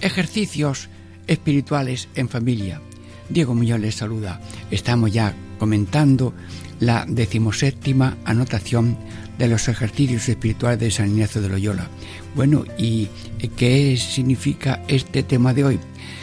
Ejercicios 0.00 0.88
espirituales 1.26 2.08
en 2.14 2.28
familia. 2.28 2.80
Diego 3.28 3.54
Muñoz 3.54 3.80
les 3.80 3.96
saluda. 3.96 4.40
Estamos 4.70 5.12
ya 5.12 5.34
comentando 5.58 6.34
la 6.78 7.04
decimoséptima 7.08 8.16
anotación 8.24 8.96
de 9.38 9.48
los 9.48 9.68
ejercicios 9.68 10.28
espirituales 10.28 10.78
de 10.78 10.90
San 10.92 11.08
Ignacio 11.08 11.40
de 11.40 11.48
Loyola. 11.48 11.88
Bueno, 12.36 12.64
¿y 12.78 13.08
qué 13.56 13.96
significa 13.96 14.82
este 14.86 15.24
tema 15.24 15.52
de 15.52 15.64
hoy? 15.64 15.80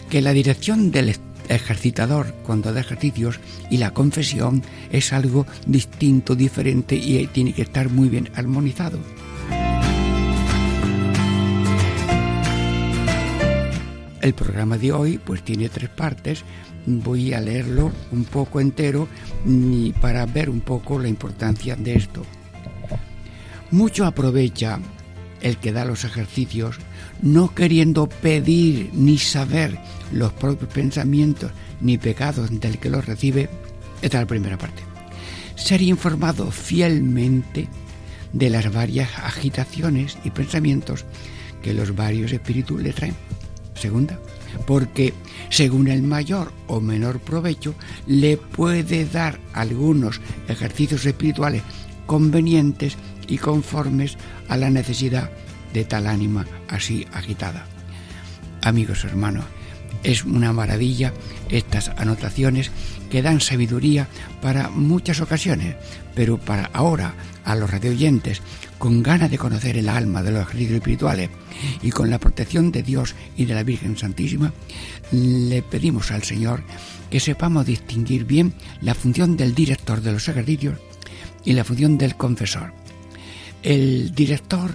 Que 0.10 0.22
la 0.22 0.32
dirección 0.32 0.92
del 0.92 1.18
ejercitador 1.50 2.34
cuando 2.46 2.74
da 2.74 2.80
ejercicios 2.80 3.40
y 3.70 3.78
la 3.78 3.92
confesión 3.92 4.64
es 4.90 5.12
algo 5.14 5.46
distinto, 5.68 6.36
diferente 6.36 6.96
y 6.96 7.28
tiene 7.28 7.54
que 7.54 7.64
estar 7.64 7.90
muy 7.90 8.08
bien 8.08 8.30
armonizado. 8.36 9.00
El 14.26 14.34
programa 14.34 14.80
de 14.80 14.92
hoy 14.92 15.20
pues 15.20 15.44
tiene 15.44 15.70
tres 15.70 15.88
partes. 15.88 16.44
Voy 16.88 17.36
a 17.36 17.42
leerlo 17.42 17.92
un 18.12 18.24
poco 18.24 18.60
entero 18.60 19.08
para 20.02 20.26
ver 20.26 20.50
un 20.50 20.62
poco 20.62 20.98
la 20.98 21.08
importancia 21.08 21.76
de 21.76 21.94
esto. 21.94 22.24
Mucho 23.70 24.04
aprovecha 24.04 24.80
el 25.42 25.58
que 25.58 25.72
da 25.72 25.86
los 25.86 26.06
ejercicios 26.06 26.78
no 27.22 27.54
queriendo 27.54 28.10
pedir 28.10 28.90
ni 28.94 29.20
saber 29.20 29.78
los 30.12 30.34
propios 30.34 30.74
pensamientos 30.74 31.52
ni 31.80 32.00
pecados 32.00 32.50
del 32.60 32.80
que 32.80 32.90
los 32.90 33.06
recibe. 33.06 33.48
Esta 34.02 34.18
es 34.18 34.24
la 34.24 34.28
primera 34.28 34.58
parte. 34.58 34.82
Ser 35.54 35.84
informado 35.84 36.50
fielmente 36.50 37.68
de 38.34 38.50
las 38.50 38.74
varias 38.74 39.20
agitaciones 39.20 40.18
y 40.24 40.32
pensamientos 40.32 41.06
que 41.62 41.76
los 41.76 41.96
varios 41.96 42.32
espíritus 42.32 42.82
le 42.82 42.92
traen. 42.92 43.14
Segunda, 43.76 44.20
porque 44.66 45.14
según 45.50 45.88
el 45.90 46.02
mayor 46.02 46.52
o 46.68 46.82
menor 46.82 47.20
provecho 47.20 47.76
le 48.08 48.38
puede 48.38 49.06
dar 49.06 49.40
algunos 49.54 50.22
ejercicios 50.48 51.06
espirituales 51.06 51.62
convenientes 52.06 52.98
y 53.28 53.38
conformes 53.38 54.18
a 54.48 54.58
la 54.58 54.70
necesidad 54.70 55.30
de 55.74 55.84
tal 55.84 56.08
ánima 56.08 56.46
así 56.70 57.06
agitada. 57.12 57.66
Amigos 58.62 59.04
hermanos, 59.04 59.46
es 60.04 60.24
una 60.24 60.54
maravilla 60.54 61.14
estas 61.50 61.90
anotaciones 61.90 62.72
que 63.10 63.22
dan 63.22 63.42
sabiduría 63.42 64.08
para 64.42 64.70
muchas 64.70 65.22
ocasiones, 65.22 65.76
pero 66.14 66.38
para 66.38 66.70
ahora 66.74 67.14
a 67.44 67.56
los 67.56 67.70
radioyentes 67.70 68.42
con 68.78 69.04
ganas 69.04 69.32
de 69.32 69.38
conocer 69.38 69.78
el 69.78 69.90
alma 69.90 70.22
de 70.22 70.32
los 70.32 70.44
ejercicios 70.44 70.78
espirituales 70.78 71.30
y 71.82 71.92
con 71.92 72.10
la 72.10 72.20
protección 72.20 72.72
de 72.72 72.84
Dios 72.84 73.16
y 73.38 73.46
de 73.46 73.54
la 73.54 73.64
Virgen 73.64 73.98
Santísima, 73.98 74.54
le 75.12 75.62
pedimos 75.62 76.12
al 76.12 76.24
Señor 76.24 76.64
que 77.10 77.20
sepamos 77.20 77.66
distinguir 77.66 78.26
bien 78.26 78.54
la 78.82 78.94
función 78.94 79.38
del 79.38 79.56
director 79.56 80.02
de 80.02 80.12
los 80.12 80.28
ejercicios 80.28 80.80
y 81.44 81.54
la 81.54 81.64
función 81.64 81.98
del 81.98 82.16
confesor. 82.16 82.74
El 83.64 84.14
director 84.14 84.72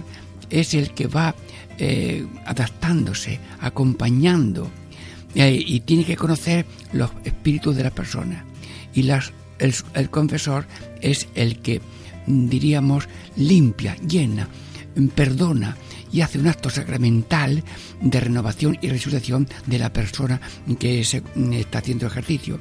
es 0.49 0.73
el 0.73 0.91
que 0.93 1.07
va 1.07 1.35
eh, 1.77 2.25
adaptándose, 2.45 3.39
acompañando 3.59 4.69
eh, 5.35 5.63
y 5.65 5.81
tiene 5.81 6.03
que 6.03 6.17
conocer 6.17 6.65
los 6.93 7.11
espíritus 7.23 7.75
de 7.75 7.83
la 7.83 7.91
persona. 7.91 8.45
Y 8.93 9.09
el 9.09 10.09
confesor 10.09 10.65
es 11.01 11.27
el 11.35 11.59
que 11.59 11.81
diríamos, 12.27 13.07
limpia, 13.35 13.95
llena, 13.97 14.47
perdona 15.15 15.75
y 16.11 16.21
hace 16.21 16.39
un 16.39 16.47
acto 16.47 16.69
sacramental 16.69 17.63
de 18.01 18.19
renovación 18.19 18.77
y 18.81 18.89
resurrección 18.89 19.47
de 19.65 19.79
la 19.79 19.93
persona 19.93 20.41
que 20.79 21.03
se 21.03 21.23
está 21.51 21.79
haciendo 21.79 22.07
ejercicio. 22.07 22.59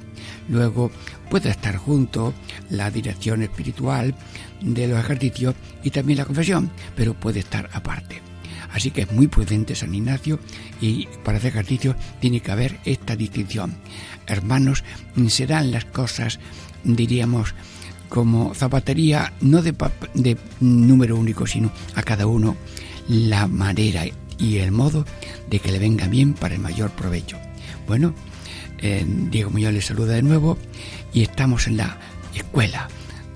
Luego 0.49 0.91
puede 1.29 1.51
estar 1.51 1.77
junto 1.77 2.33
la 2.71 2.91
dirección 2.91 3.43
espiritual 3.43 4.15
de 4.61 4.89
los 4.89 5.01
ejercicios 5.01 5.55
y 5.83 5.91
también 5.91 6.19
la 6.19 6.25
confesión, 6.25 6.71
pero 6.95 7.15
puede 7.15 7.41
estar 7.41 7.69
aparte. 7.73 8.23
Así 8.73 8.93
que 8.93 9.03
es 9.03 9.13
muy 9.13 9.27
prudente 9.27 9.75
San 9.75 9.95
Ignacio 9.95 10.39
y 10.81 11.09
para 11.25 11.39
hacer 11.39 11.51
ejercicio 11.51 11.97
tiene 12.21 12.41
que 12.41 12.53
haber 12.53 12.79
esta 12.85 13.17
distinción. 13.17 13.75
Hermanos, 14.29 14.85
serán 15.29 15.73
las 15.73 15.87
cosas, 15.87 16.39
diríamos, 16.85 17.55
como 18.11 18.55
zapatería, 18.55 19.33
no 19.41 19.63
de, 19.63 19.73
de 20.15 20.37
número 20.61 21.17
único, 21.17 21.47
sino 21.47 21.73
a 21.95 22.03
cada 22.03 22.27
uno 22.27 22.57
la 23.09 23.47
manera 23.47 24.05
y 24.39 24.59
el 24.59 24.73
modo 24.73 25.07
de 25.49 25.61
que 25.61 25.73
le 25.73 25.79
venga 25.79 26.07
bien 26.09 26.35
para 26.35 26.55
el 26.55 26.61
mayor 26.61 26.91
provecho. 26.91 27.39
Bueno, 27.87 28.15
eh, 28.79 29.07
Diego 29.07 29.51
Muñoz 29.51 29.73
les 29.73 29.87
saluda 29.87 30.15
de 30.15 30.23
nuevo 30.23 30.59
y 31.13 31.23
estamos 31.23 31.67
en 31.67 31.79
la 31.79 31.99
escuela 32.35 32.89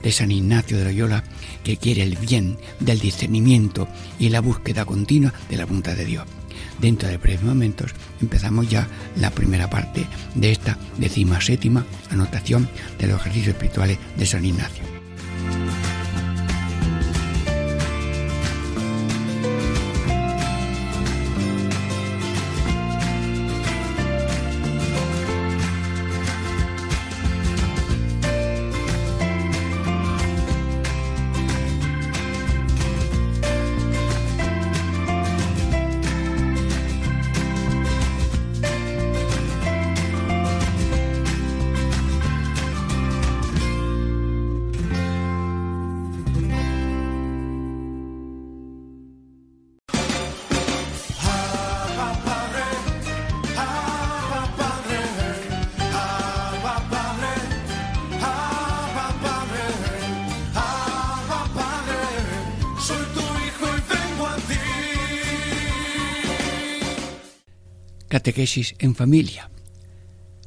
de 0.03 0.13
San 0.13 0.31
Ignacio 0.31 0.77
de 0.77 0.85
Loyola 0.85 1.25
que 1.63 1.77
quiere 1.77 2.03
el 2.03 2.17
bien 2.17 2.59
del 2.81 2.99
discernimiento 2.99 3.89
y 4.19 4.29
la 4.29 4.41
búsqueda 4.41 4.85
continua 4.85 5.33
de 5.49 5.57
la 5.57 5.67
voluntad 5.67 5.97
de 5.97 6.05
Dios. 6.05 6.27
Dentro 6.85 7.09
de 7.09 7.17
breves 7.17 7.43
momentos 7.43 7.95
empezamos 8.21 8.69
ya 8.69 8.87
la 9.17 9.31
primera 9.31 9.71
parte 9.71 10.07
de 10.35 10.53
esta 10.53 10.77
séptima 11.41 11.87
anotación 12.11 12.69
de 12.99 13.07
los 13.07 13.23
ejercicios 13.23 13.55
espirituales 13.55 13.99
de 14.19 14.27
San 14.27 14.45
Ignacio. 14.45 14.94
Catequesis 68.25 68.75
en 68.79 68.95
familia, 68.95 69.51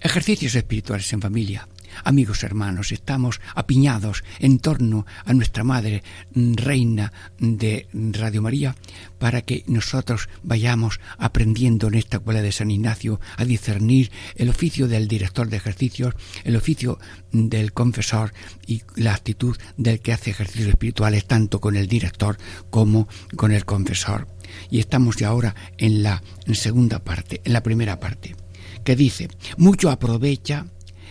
ejercicios 0.01 0.55
espirituales 0.55 1.13
en 1.13 1.21
familia. 1.21 1.67
Amigos 2.03 2.43
hermanos, 2.43 2.91
estamos 2.91 3.41
apiñados 3.55 4.23
en 4.39 4.59
torno 4.59 5.05
a 5.25 5.33
nuestra 5.33 5.63
Madre, 5.63 6.03
Reina 6.33 7.11
de 7.39 7.87
Radio 7.93 8.41
María, 8.41 8.75
para 9.19 9.41
que 9.41 9.63
nosotros 9.67 10.29
vayamos 10.43 10.99
aprendiendo 11.17 11.87
en 11.87 11.95
esta 11.95 12.17
escuela 12.17 12.41
de 12.41 12.51
San 12.51 12.71
Ignacio 12.71 13.19
a 13.35 13.45
discernir 13.45 14.11
el 14.35 14.49
oficio 14.49 14.87
del 14.87 15.07
director 15.07 15.49
de 15.49 15.57
ejercicios, 15.57 16.15
el 16.43 16.55
oficio 16.55 16.99
del 17.31 17.73
confesor 17.73 18.33
y 18.65 18.83
la 18.95 19.13
actitud 19.13 19.57
del 19.77 19.99
que 19.99 20.13
hace 20.13 20.31
ejercicios 20.31 20.69
espirituales 20.69 21.25
tanto 21.25 21.59
con 21.59 21.75
el 21.75 21.87
director 21.87 22.37
como 22.69 23.07
con 23.35 23.51
el 23.51 23.65
confesor. 23.65 24.27
Y 24.69 24.79
estamos 24.79 25.17
ya 25.17 25.29
ahora 25.29 25.55
en 25.77 26.03
la 26.03 26.23
segunda 26.53 26.99
parte, 26.99 27.41
en 27.43 27.53
la 27.53 27.63
primera 27.63 27.99
parte, 27.99 28.35
que 28.83 28.95
dice, 28.95 29.27
mucho 29.57 29.89
aprovecha 29.89 30.67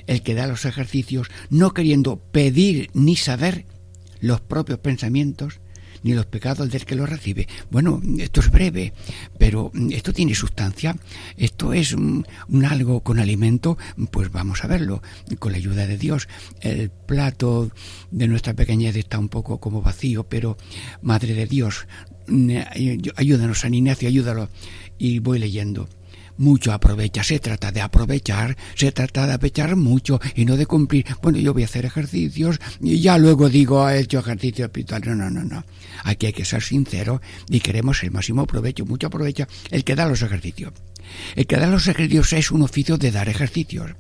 el 0.06 0.23
que 0.23 0.35
da 0.35 0.47
los 0.47 0.64
ejercicios 0.64 1.29
no 1.50 1.73
queriendo 1.73 2.19
pedir 2.19 2.91
ni 2.94 3.17
saber 3.17 3.67
los 4.20 4.41
propios 4.41 4.79
pensamientos 4.79 5.61
ni 6.03 6.14
los 6.14 6.26
pecados 6.26 6.70
del 6.70 6.85
que 6.85 6.94
lo 6.94 7.05
recibe. 7.05 7.49
Bueno, 7.70 8.00
esto 8.19 8.41
es 8.41 8.50
breve, 8.50 8.93
pero 9.38 9.73
esto 9.91 10.12
tiene 10.12 10.37
sustancia, 10.37 10.97
esto 11.37 11.73
es 11.73 11.93
un, 11.94 12.25
algo 12.64 13.00
con 13.00 13.19
alimento, 13.19 13.76
pues 14.12 14.31
vamos 14.31 14.62
a 14.62 14.69
verlo, 14.69 15.03
con 15.41 15.50
la 15.50 15.58
ayuda 15.58 15.87
de 15.87 15.99
Dios. 15.99 16.29
El 16.61 16.91
plato 16.91 17.73
de 18.12 18.29
nuestra 18.29 18.55
pequeñez 18.55 18.94
está 18.94 19.19
un 19.19 19.29
poco 19.29 19.59
como 19.59 19.82
vacío, 19.82 20.25
pero 20.29 20.56
Madre 21.02 21.35
de 21.35 21.47
Dios, 21.47 21.88
ayúdanos, 23.17 23.61
San 23.61 23.75
Ignacio, 23.75 24.09
ayúdalo. 24.09 24.49
Y 24.99 25.19
voy 25.19 25.41
leyendo 25.41 25.88
mucho 26.38 26.73
aprovecha. 26.73 27.23
Se 27.23 27.38
trata 27.38 27.73
de 27.73 27.81
aprovechar, 27.81 28.56
se 28.75 28.93
trata 28.93 29.27
de 29.27 29.35
aprovechar 29.35 29.77
mucho 29.77 30.21
y 30.35 30.44
no 30.44 30.56
de 30.56 30.67
cumplir. 30.67 31.06
Bueno, 31.23 31.38
yo 31.38 31.53
voy 31.53 31.62
a 31.62 31.67
hacer 31.67 31.85
ejercicios 31.85 32.59
y 32.81 33.00
ya 33.00 33.19
luego 33.19 33.49
digo, 33.49 33.88
he 33.88 34.00
hecho 34.00 34.19
ejercicio 34.19 34.67
espiritual. 34.67 35.03
No, 35.06 35.15
no, 35.15 35.31
no, 35.31 35.44
no. 35.44 35.65
Aquí 36.05 36.27
hay 36.27 36.33
que 36.33 36.44
ser 36.44 36.62
sincero 36.62 37.21
y 37.49 37.61
queremos 37.61 38.03
el 38.03 38.11
máximo 38.11 38.47
provecho, 38.47 38.85
mucho 38.85 39.09
aprovecha 39.09 39.49
el 39.71 39.85
que 39.85 39.94
da 39.94 40.06
los 40.06 40.23
ejercicios. 40.23 40.73
El 41.35 41.47
que 41.47 41.56
da 41.56 41.67
los 41.69 41.87
ejercicios 41.87 42.33
es 42.33 42.50
un 42.50 42.62
oficio 42.62 42.99
de 42.99 43.11
dar 43.11 43.29
ejercicios 43.29 43.94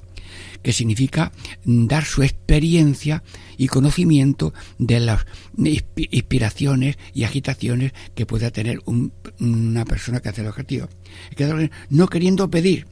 que 0.66 0.72
significa 0.72 1.30
dar 1.64 2.04
su 2.04 2.24
experiencia 2.24 3.22
y 3.56 3.68
conocimiento 3.68 4.52
de 4.78 4.98
las 4.98 5.24
inspiraciones 5.56 6.98
y 7.14 7.22
agitaciones 7.22 7.92
que 8.16 8.26
pueda 8.26 8.50
tener 8.50 8.80
una 9.38 9.84
persona 9.84 10.18
que 10.18 10.28
hace 10.28 10.40
el 10.40 10.48
objetivo. 10.48 10.88
No 11.88 12.08
queriendo 12.08 12.50
pedir, 12.50 12.88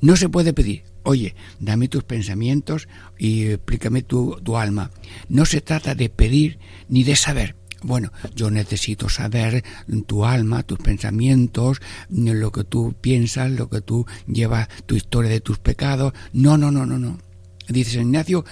no 0.00 0.16
se 0.16 0.30
puede 0.30 0.54
pedir. 0.54 0.84
Oye, 1.02 1.34
dame 1.60 1.88
tus 1.88 2.02
pensamientos 2.02 2.88
y 3.18 3.48
explícame 3.48 4.00
tu, 4.00 4.40
tu 4.42 4.56
alma. 4.56 4.90
No 5.28 5.44
se 5.44 5.60
trata 5.60 5.94
de 5.94 6.08
pedir 6.08 6.58
ni 6.88 7.04
de 7.04 7.16
saber 7.16 7.56
bueno, 7.82 8.12
yo 8.34 8.50
necesito 8.50 9.08
saber 9.08 9.64
tu 10.06 10.24
alma, 10.24 10.62
tus 10.62 10.78
pensamientos, 10.78 11.80
lo 12.08 12.52
que 12.52 12.64
tú 12.64 12.94
piensas, 13.00 13.50
lo 13.50 13.68
que 13.68 13.80
tú 13.80 14.06
llevas, 14.26 14.68
tu 14.86 14.96
historia 14.96 15.30
de 15.30 15.40
tus 15.40 15.58
pecados. 15.58 16.12
No, 16.32 16.56
no, 16.56 16.70
no, 16.70 16.86
no, 16.86 16.98
no. 16.98 17.18
Dice 17.68 18.00
Ignacio 18.00 18.44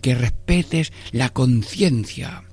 que 0.00 0.14
respetes 0.14 0.92
la 1.12 1.28
conciencia. 1.30 2.44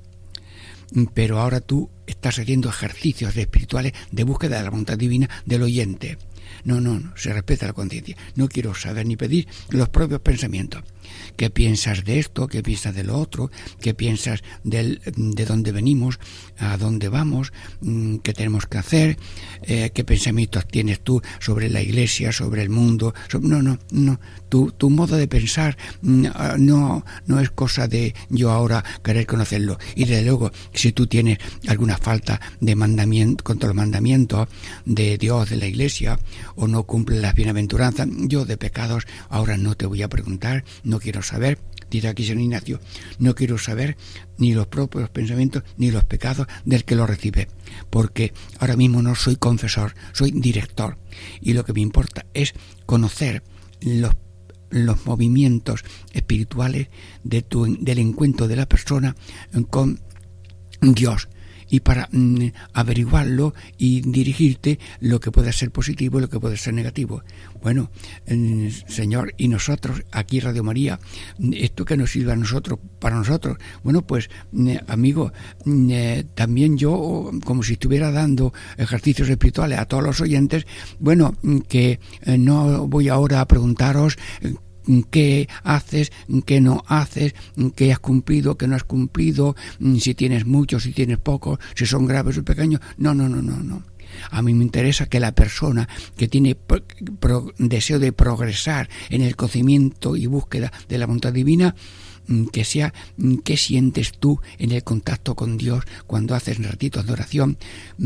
Pero 1.14 1.40
ahora 1.40 1.60
tú 1.60 1.90
estás 2.08 2.40
haciendo 2.40 2.70
ejercicios 2.70 3.36
espirituales 3.36 3.94
de 4.12 4.24
búsqueda 4.24 4.58
de 4.58 4.64
la 4.64 4.70
voluntad 4.70 4.98
divina 4.98 5.30
del 5.46 5.64
oyente. 5.64 6.18
No, 6.64 6.82
no, 6.82 7.00
no, 7.00 7.14
se 7.16 7.34
respeta 7.34 7.68
la 7.68 7.74
conciencia. 7.74 8.18
No 8.36 8.48
quiero 8.48 8.74
saber 8.74 9.06
ni 9.06 9.16
pedir 9.16 9.48
los 9.70 9.90
propios 9.90 10.22
pensamientos. 10.22 10.84
¿Qué 11.36 11.50
piensas 11.50 12.04
de 12.04 12.20
esto? 12.20 12.48
¿Qué 12.48 12.64
piensas 12.64 12.96
de 12.96 13.04
lo 13.04 13.18
otro? 13.18 13.52
¿Qué 13.80 13.94
piensas 13.94 14.44
de 14.64 15.46
dónde 15.48 15.72
venimos? 15.72 16.20
¿A 16.58 16.78
dónde 16.78 17.10
vamos? 17.10 17.54
Mm, 17.82 18.18
¿Qué 18.18 18.34
tenemos 18.34 18.66
que 18.66 18.78
hacer? 18.78 19.18
Eh, 19.64 19.92
¿Qué 19.94 20.04
pensamientos 20.04 20.68
tienes 20.68 21.02
tú 21.02 21.22
sobre 21.40 21.70
la 21.70 21.82
iglesia, 21.82 22.32
sobre 22.32 22.64
el 22.64 22.70
mundo? 22.70 23.14
No, 23.40 23.62
no, 23.62 23.78
no. 23.92 24.20
Tu, 24.50 24.72
tu 24.72 24.90
modo 24.90 25.18
de 25.18 25.28
pensar 25.28 25.78
mm, 26.02 26.26
ah, 26.34 26.56
no, 26.58 27.06
no 27.26 27.40
es 27.40 27.52
cosa 27.52 27.88
de 27.88 28.16
yo 28.30 28.52
ahora 28.52 28.84
querer 29.04 29.26
conocerlo. 29.26 29.78
Y 29.96 30.06
desde 30.06 30.26
luego, 30.26 30.52
si 30.74 30.92
tú 30.92 31.08
tienes 31.08 31.38
alguna 31.68 31.98
falta 31.98 32.40
de 32.60 32.76
mandamiento 32.76 33.44
contra 33.44 33.68
los 33.68 33.76
mandamientos 33.76 34.48
de 34.86 35.18
Dios, 35.18 35.50
de 35.50 35.58
la 35.58 35.68
iglesia, 35.68 36.20
o 36.58 36.68
no 36.68 36.84
cumples 36.84 37.22
las 37.22 37.36
bienaventuranzas, 37.36 38.10
yo 38.28 38.44
de 38.44 38.58
pecados 38.58 39.06
ahora 39.30 39.56
no 39.56 39.76
te 39.76 39.86
voy 39.86 40.02
a 40.02 40.10
preguntar, 40.10 40.66
no 40.84 41.00
quiero 41.00 41.22
saber, 41.22 41.60
dice 41.90 42.10
aquí 42.10 42.26
San 42.26 42.42
Ignacio, 42.42 42.82
no 43.20 43.36
quiero 43.36 43.58
saber 43.58 43.96
ni 44.38 44.54
los 44.54 44.68
propios 44.68 45.10
pensamientos 45.10 45.64
ni 45.78 45.92
los 45.92 46.04
pecados 46.04 46.48
del 46.66 46.84
que 46.84 46.96
lo 46.96 47.08
recibe, 47.08 47.48
porque 47.90 48.34
ahora 48.60 48.76
mismo 48.76 49.02
no 49.02 49.16
soy 49.16 49.38
confesor, 49.38 49.94
soy 50.12 50.32
director, 50.32 50.98
y 51.40 51.54
lo 51.54 51.64
que 51.64 51.74
me 51.74 51.82
importa 51.82 52.26
es 52.34 52.54
conocer 52.86 53.44
los 53.80 54.16
los 54.70 55.06
movimientos 55.06 55.86
espirituales 56.12 56.90
de 57.24 57.42
tu, 57.42 57.78
del 57.80 58.00
encuentro 58.00 58.50
de 58.50 58.58
la 58.58 58.68
persona 58.68 59.16
con 59.70 60.02
Dios 60.82 61.30
y 61.70 61.82
para 61.82 62.10
mm, 62.12 62.48
averiguarlo 62.74 63.54
y 63.78 64.02
dirigirte 64.02 64.80
lo 65.00 65.20
que 65.20 65.32
puede 65.32 65.52
ser 65.54 65.72
positivo 65.72 66.18
y 66.18 66.22
lo 66.22 66.30
que 66.30 66.40
puede 66.40 66.58
ser 66.58 66.74
negativo. 66.74 67.24
Bueno, 67.62 67.92
mm, 68.30 68.68
Señor, 68.88 69.34
y 69.38 69.48
nosotros, 69.48 70.04
aquí 70.12 70.40
Radio 70.40 70.64
María, 70.64 71.00
mm, 71.40 71.54
esto 71.54 71.86
que 71.86 71.98
nos 71.98 72.12
sirve 72.12 72.32
a 72.32 72.36
nosotros, 72.36 72.80
para 73.00 73.16
nosotros, 73.16 73.58
bueno, 73.84 74.02
pues, 74.06 74.30
amigo, 74.88 75.32
eh, 75.66 76.26
también 76.36 76.78
yo, 76.78 77.32
como 77.44 77.64
si 77.64 77.74
estuviera 77.74 78.12
dando 78.12 78.54
ejercicios 78.78 79.30
espirituales 79.30 79.80
a 79.80 79.86
todos 79.86 80.04
los 80.04 80.22
oyentes, 80.22 80.66
bueno, 81.00 81.36
que 81.68 82.00
eh, 82.22 82.38
no 82.38 82.88
voy 82.88 83.10
ahora 83.10 83.42
a 83.42 83.48
preguntaros 83.48 84.18
eh, 84.42 84.56
qué 85.10 85.48
haces, 85.64 86.12
qué 86.46 86.62
no 86.62 86.84
haces, 86.88 87.36
qué 87.76 87.92
has 87.92 88.00
cumplido, 88.00 88.58
qué 88.58 88.68
no 88.68 88.76
has 88.76 88.84
cumplido, 88.84 89.56
si 90.00 90.16
tienes 90.16 90.46
mucho, 90.46 90.80
si 90.80 90.92
tienes 90.92 91.18
poco, 91.18 91.60
si 91.76 91.86
son 91.86 92.06
graves 92.06 92.38
o 92.38 92.44
pequeños. 92.44 92.82
No, 92.98 93.14
no, 93.14 93.28
no, 93.30 93.42
no, 93.42 93.58
no. 93.58 93.84
A 94.32 94.42
mí 94.42 94.54
me 94.54 94.64
interesa 94.64 95.08
que 95.08 95.20
la 95.20 95.34
persona 95.34 95.88
que 96.16 96.28
tiene 96.28 96.58
deseo 97.58 98.00
de 98.00 98.14
progresar 98.14 98.90
en 99.10 99.22
el 99.22 99.36
conocimiento 99.36 100.16
y 100.16 100.26
búsqueda 100.26 100.72
de 100.88 100.98
la 100.98 101.06
voluntad 101.06 101.34
divina, 101.34 101.76
mm, 102.28 102.46
que 102.46 102.64
sea 102.64 102.94
mm, 103.18 103.38
qué 103.38 103.58
sientes 103.58 104.14
tú 104.18 104.40
en 104.58 104.72
el 104.72 104.84
contacto 104.84 105.36
con 105.36 105.58
Dios 105.58 105.84
cuando 106.08 106.36
haces 106.36 106.64
ratitos 106.64 107.06
de 107.06 107.14
oración 107.14 107.58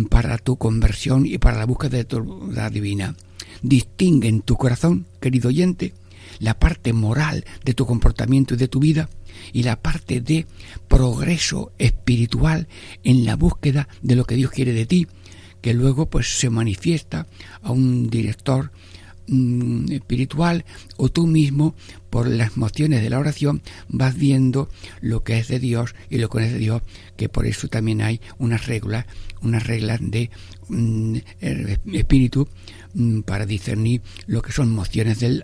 para 0.10 0.38
tu 0.38 0.58
conversión 0.58 1.26
y 1.26 1.38
para 1.38 1.58
la 1.58 1.66
búsqueda 1.66 1.98
de 1.98 2.06
tu 2.06 2.24
voluntad 2.24 2.72
divina. 2.72 3.16
Distingue 3.62 4.28
en 4.28 4.42
tu 4.42 4.58
corazón, 4.58 5.06
querido 5.20 5.50
oyente, 5.50 5.94
la 6.42 6.58
parte 6.60 6.92
moral 6.92 7.46
de 7.64 7.74
tu 7.74 7.86
comportamiento 7.86 8.56
y 8.56 8.58
de 8.58 8.68
tu 8.68 8.80
vida 8.80 9.10
y 9.54 9.64
la 9.64 9.80
parte 9.80 10.20
de 10.20 10.48
progreso 10.88 11.72
espiritual 11.78 12.68
en 13.04 13.26
la 13.26 13.36
búsqueda 13.36 13.88
de 14.02 14.16
lo 14.16 14.26
que 14.26 14.36
Dios 14.36 14.52
quiere 14.52 14.74
de 14.74 14.86
ti, 14.86 15.08
que 15.62 15.74
luego 15.74 16.10
pues 16.10 16.40
se 16.40 16.50
manifiesta 16.50 17.28
a 17.62 17.72
un 17.72 18.10
director 18.10 18.72
mm, 19.28 19.92
espiritual 19.92 20.66
o 20.98 21.10
tú 21.10 21.28
mismo 21.28 21.76
por 22.10 22.28
las 22.28 22.58
mociones 22.58 23.02
de 23.02 23.10
la 23.10 23.20
oración 23.20 23.62
vas 23.88 24.16
viendo 24.16 24.70
lo 25.00 25.24
que 25.24 25.40
es 25.40 25.48
de 25.48 25.60
Dios 25.60 25.96
y 26.10 26.18
lo 26.18 26.30
que 26.30 26.46
es 26.46 26.52
de 26.52 26.60
Dios, 26.60 26.82
que 27.18 27.30
por 27.30 27.46
eso 27.46 27.68
también 27.68 28.02
hay 28.02 28.20
unas 28.38 28.68
reglas, 28.68 29.06
unas 29.42 29.66
reglas 29.66 30.00
de 30.02 30.30
mm, 30.70 31.18
espíritu 31.94 32.48
Mm, 32.94 33.22
para 33.22 33.46
discernir 33.46 34.02
lo 34.28 34.42
que 34.42 34.52
son 34.52 34.70
mociones 34.72 35.20
del 35.20 35.44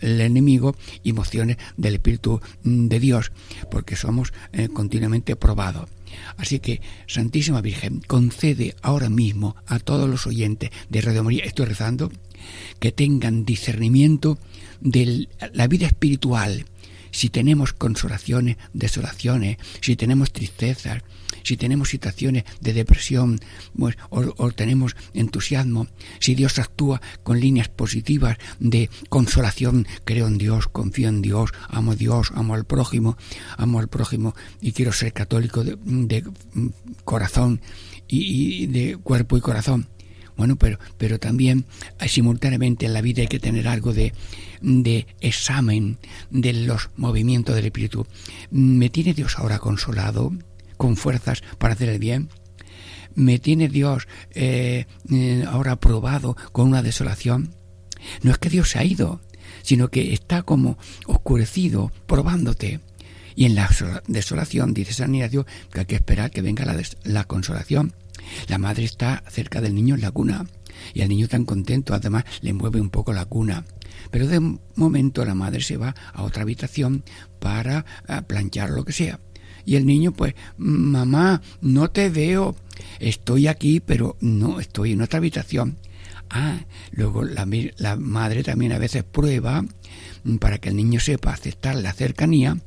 enemigo 0.00 0.76
y 1.02 1.12
mociones 1.12 1.56
del 1.76 1.94
Espíritu 1.94 2.40
de 2.62 3.00
Dios, 3.00 3.32
porque 3.70 3.96
somos 3.96 4.32
eh, 4.52 4.68
continuamente 4.68 5.34
probados. 5.34 5.90
Así 6.36 6.60
que, 6.60 6.80
Santísima 7.08 7.60
Virgen, 7.60 8.00
concede 8.06 8.76
ahora 8.82 9.10
mismo 9.10 9.56
a 9.66 9.80
todos 9.80 10.08
los 10.08 10.26
oyentes 10.26 10.70
de 10.88 11.00
Radio 11.00 11.24
María, 11.24 11.44
estoy 11.44 11.66
rezando, 11.66 12.10
que 12.78 12.92
tengan 12.92 13.44
discernimiento 13.44 14.38
de 14.80 15.28
la 15.52 15.66
vida 15.66 15.86
espiritual, 15.86 16.66
si 17.10 17.30
tenemos 17.30 17.72
consolaciones, 17.72 18.58
desolaciones, 18.74 19.56
si 19.80 19.96
tenemos 19.96 20.32
tristezas, 20.32 21.02
si 21.42 21.56
tenemos 21.56 21.88
situaciones 21.88 22.44
de 22.60 22.72
depresión 22.72 23.40
pues, 23.78 23.96
o, 24.10 24.50
tenemos 24.52 24.96
entusiasmo, 25.14 25.86
si 26.18 26.34
Dios 26.34 26.58
actúa 26.58 27.00
con 27.22 27.40
líneas 27.40 27.68
positivas 27.68 28.36
de 28.58 28.90
consolación, 29.08 29.86
creo 30.04 30.26
en 30.26 30.38
Dios, 30.38 30.68
confío 30.68 31.08
en 31.08 31.22
Dios, 31.22 31.52
amo 31.68 31.92
a 31.92 31.96
Dios, 31.96 32.32
amo 32.34 32.54
al 32.54 32.64
prójimo, 32.64 33.16
amo 33.56 33.78
al 33.78 33.88
prójimo 33.88 34.34
y 34.60 34.72
quiero 34.72 34.92
ser 34.92 35.12
católico 35.12 35.64
de, 35.64 36.24
corazón 37.04 37.60
y, 38.08 38.66
de 38.66 38.96
cuerpo 38.96 39.36
y 39.36 39.40
corazón. 39.40 39.86
Bueno, 40.36 40.56
pero, 40.56 40.78
pero 40.98 41.18
también 41.18 41.64
eh, 42.00 42.08
simultáneamente 42.08 42.86
en 42.86 42.92
la 42.92 43.00
vida 43.00 43.22
hay 43.22 43.28
que 43.28 43.38
tener 43.38 43.68
algo 43.68 43.92
de, 43.92 44.12
de 44.60 45.06
examen 45.20 45.98
de 46.30 46.52
los 46.52 46.90
movimientos 46.96 47.54
del 47.54 47.66
espíritu. 47.66 48.06
¿Me 48.50 48.90
tiene 48.90 49.14
Dios 49.14 49.38
ahora 49.38 49.58
consolado? 49.58 50.32
con 50.76 50.96
fuerzas 50.96 51.42
para 51.58 51.74
hacer 51.74 51.88
el 51.88 51.98
bien? 51.98 52.28
¿Me 53.14 53.38
tiene 53.38 53.68
Dios 53.68 54.06
eh, 54.34 54.86
eh, 55.10 55.44
ahora 55.48 55.76
probado 55.76 56.36
con 56.52 56.68
una 56.68 56.82
desolación? 56.82 57.54
No 58.22 58.30
es 58.30 58.38
que 58.38 58.50
Dios 58.50 58.70
se 58.70 58.78
ha 58.78 58.84
ido, 58.84 59.20
sino 59.62 59.88
que 59.88 60.12
está 60.12 60.42
como 60.42 60.78
oscurecido, 61.06 61.92
probándote. 62.06 62.80
Y 63.34 63.44
en 63.46 63.54
la 63.54 63.68
desolación, 64.06 64.72
dice 64.74 64.92
San 64.92 65.14
Ignacio, 65.14 65.46
que 65.72 65.80
hay 65.80 65.86
que 65.86 65.96
esperar 65.96 66.30
que 66.30 66.42
venga 66.42 66.64
la, 66.64 66.80
la 67.04 67.24
consolación. 67.24 67.94
La 68.48 68.58
madre 68.58 68.84
está 68.84 69.22
cerca 69.28 69.60
del 69.60 69.74
niño 69.74 69.94
en 69.94 70.00
la 70.00 70.10
cuna 70.10 70.46
y 70.94 71.00
el 71.00 71.08
niño 71.08 71.28
tan 71.28 71.44
contento, 71.44 71.94
además 71.94 72.24
le 72.40 72.52
mueve 72.52 72.80
un 72.80 72.90
poco 72.90 73.12
la 73.12 73.24
cuna. 73.24 73.64
Pero 74.10 74.26
de 74.26 74.40
momento 74.74 75.24
la 75.24 75.34
madre 75.34 75.62
se 75.62 75.76
va 75.76 75.94
a 76.12 76.22
otra 76.22 76.42
habitación 76.42 77.04
para 77.40 77.84
eh, 78.08 78.20
planchar 78.26 78.70
lo 78.70 78.84
que 78.84 78.92
sea 78.92 79.20
Y 79.64 79.76
el 79.76 79.86
niño, 79.86 80.12
pues, 80.12 80.34
mamá, 80.56 81.42
no 81.60 81.90
te 81.90 82.08
veo, 82.08 82.56
estoy 83.00 83.48
aquí, 83.48 83.80
pero 83.80 84.16
no, 84.20 84.60
estoy 84.60 84.92
en 84.92 85.02
otra 85.02 85.18
habitación. 85.18 85.78
Ah, 86.30 86.64
luego 86.90 87.24
la, 87.24 87.48
la 87.76 87.96
madre 87.96 88.42
también 88.42 88.72
a 88.72 88.78
veces 88.78 89.04
prueba 89.04 89.64
mm, 90.24 90.36
para 90.36 90.58
que 90.58 90.70
el 90.70 90.76
niño 90.76 90.98
sepa 90.98 91.32
aceptar 91.32 91.76
la 91.76 91.92
cercanía 91.92 92.58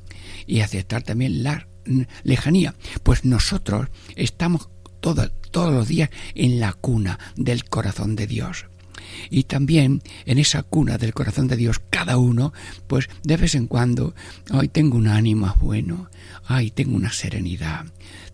y 0.47 0.61
aceptar 0.61 1.03
también 1.03 1.43
la 1.43 1.67
mm, 1.85 2.01
lejanía. 2.23 2.75
Pues 3.03 3.25
nosotros 3.25 3.89
estamos 4.15 4.69
todos 4.99 5.73
los 5.73 5.87
días 5.87 6.09
en 6.35 6.59
la 6.59 6.73
cuna 6.73 7.19
del 7.35 7.65
corazón 7.65 8.15
de 8.15 8.27
Dios. 8.27 8.65
Y 9.29 9.43
también 9.43 10.01
en 10.25 10.39
esa 10.39 10.63
cuna 10.63 10.97
del 10.97 11.13
corazón 11.13 11.47
de 11.47 11.55
Dios, 11.55 11.81
cada 11.89 12.17
uno, 12.17 12.53
pues 12.87 13.09
de 13.23 13.37
vez 13.37 13.55
en 13.55 13.67
cuando, 13.67 14.13
ay, 14.51 14.67
tengo 14.67 14.97
un 14.97 15.07
ánimo 15.07 15.55
bueno, 15.59 16.09
ay, 16.45 16.71
tengo 16.71 16.95
una 16.95 17.11
serenidad, 17.11 17.85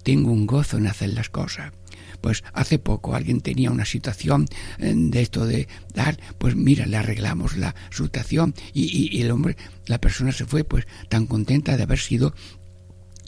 tengo 0.03 0.31
un 0.31 0.45
gozo 0.45 0.77
en 0.77 0.87
hacer 0.87 1.09
las 1.13 1.29
cosas. 1.29 1.71
Pues 2.21 2.43
hace 2.53 2.79
poco 2.79 3.13
alguien 3.13 3.41
tenía 3.41 3.69
una 3.69 3.85
situación 3.85 4.47
eh, 4.79 4.93
de 4.95 5.21
esto 5.21 5.45
de 5.45 5.67
dar, 5.93 6.17
pues 6.39 6.55
mira, 6.55 6.87
le 6.87 6.97
arreglamos 6.97 7.55
la 7.55 7.75
situación 7.91 8.55
y, 8.73 9.15
y 9.15 9.21
el 9.21 9.29
hombre, 9.29 9.57
la 9.85 9.99
persona 9.99 10.31
se 10.31 10.45
fue 10.45 10.63
pues 10.63 10.87
tan 11.07 11.27
contenta 11.27 11.77
de 11.77 11.83
haber 11.83 11.99
sido 11.99 12.33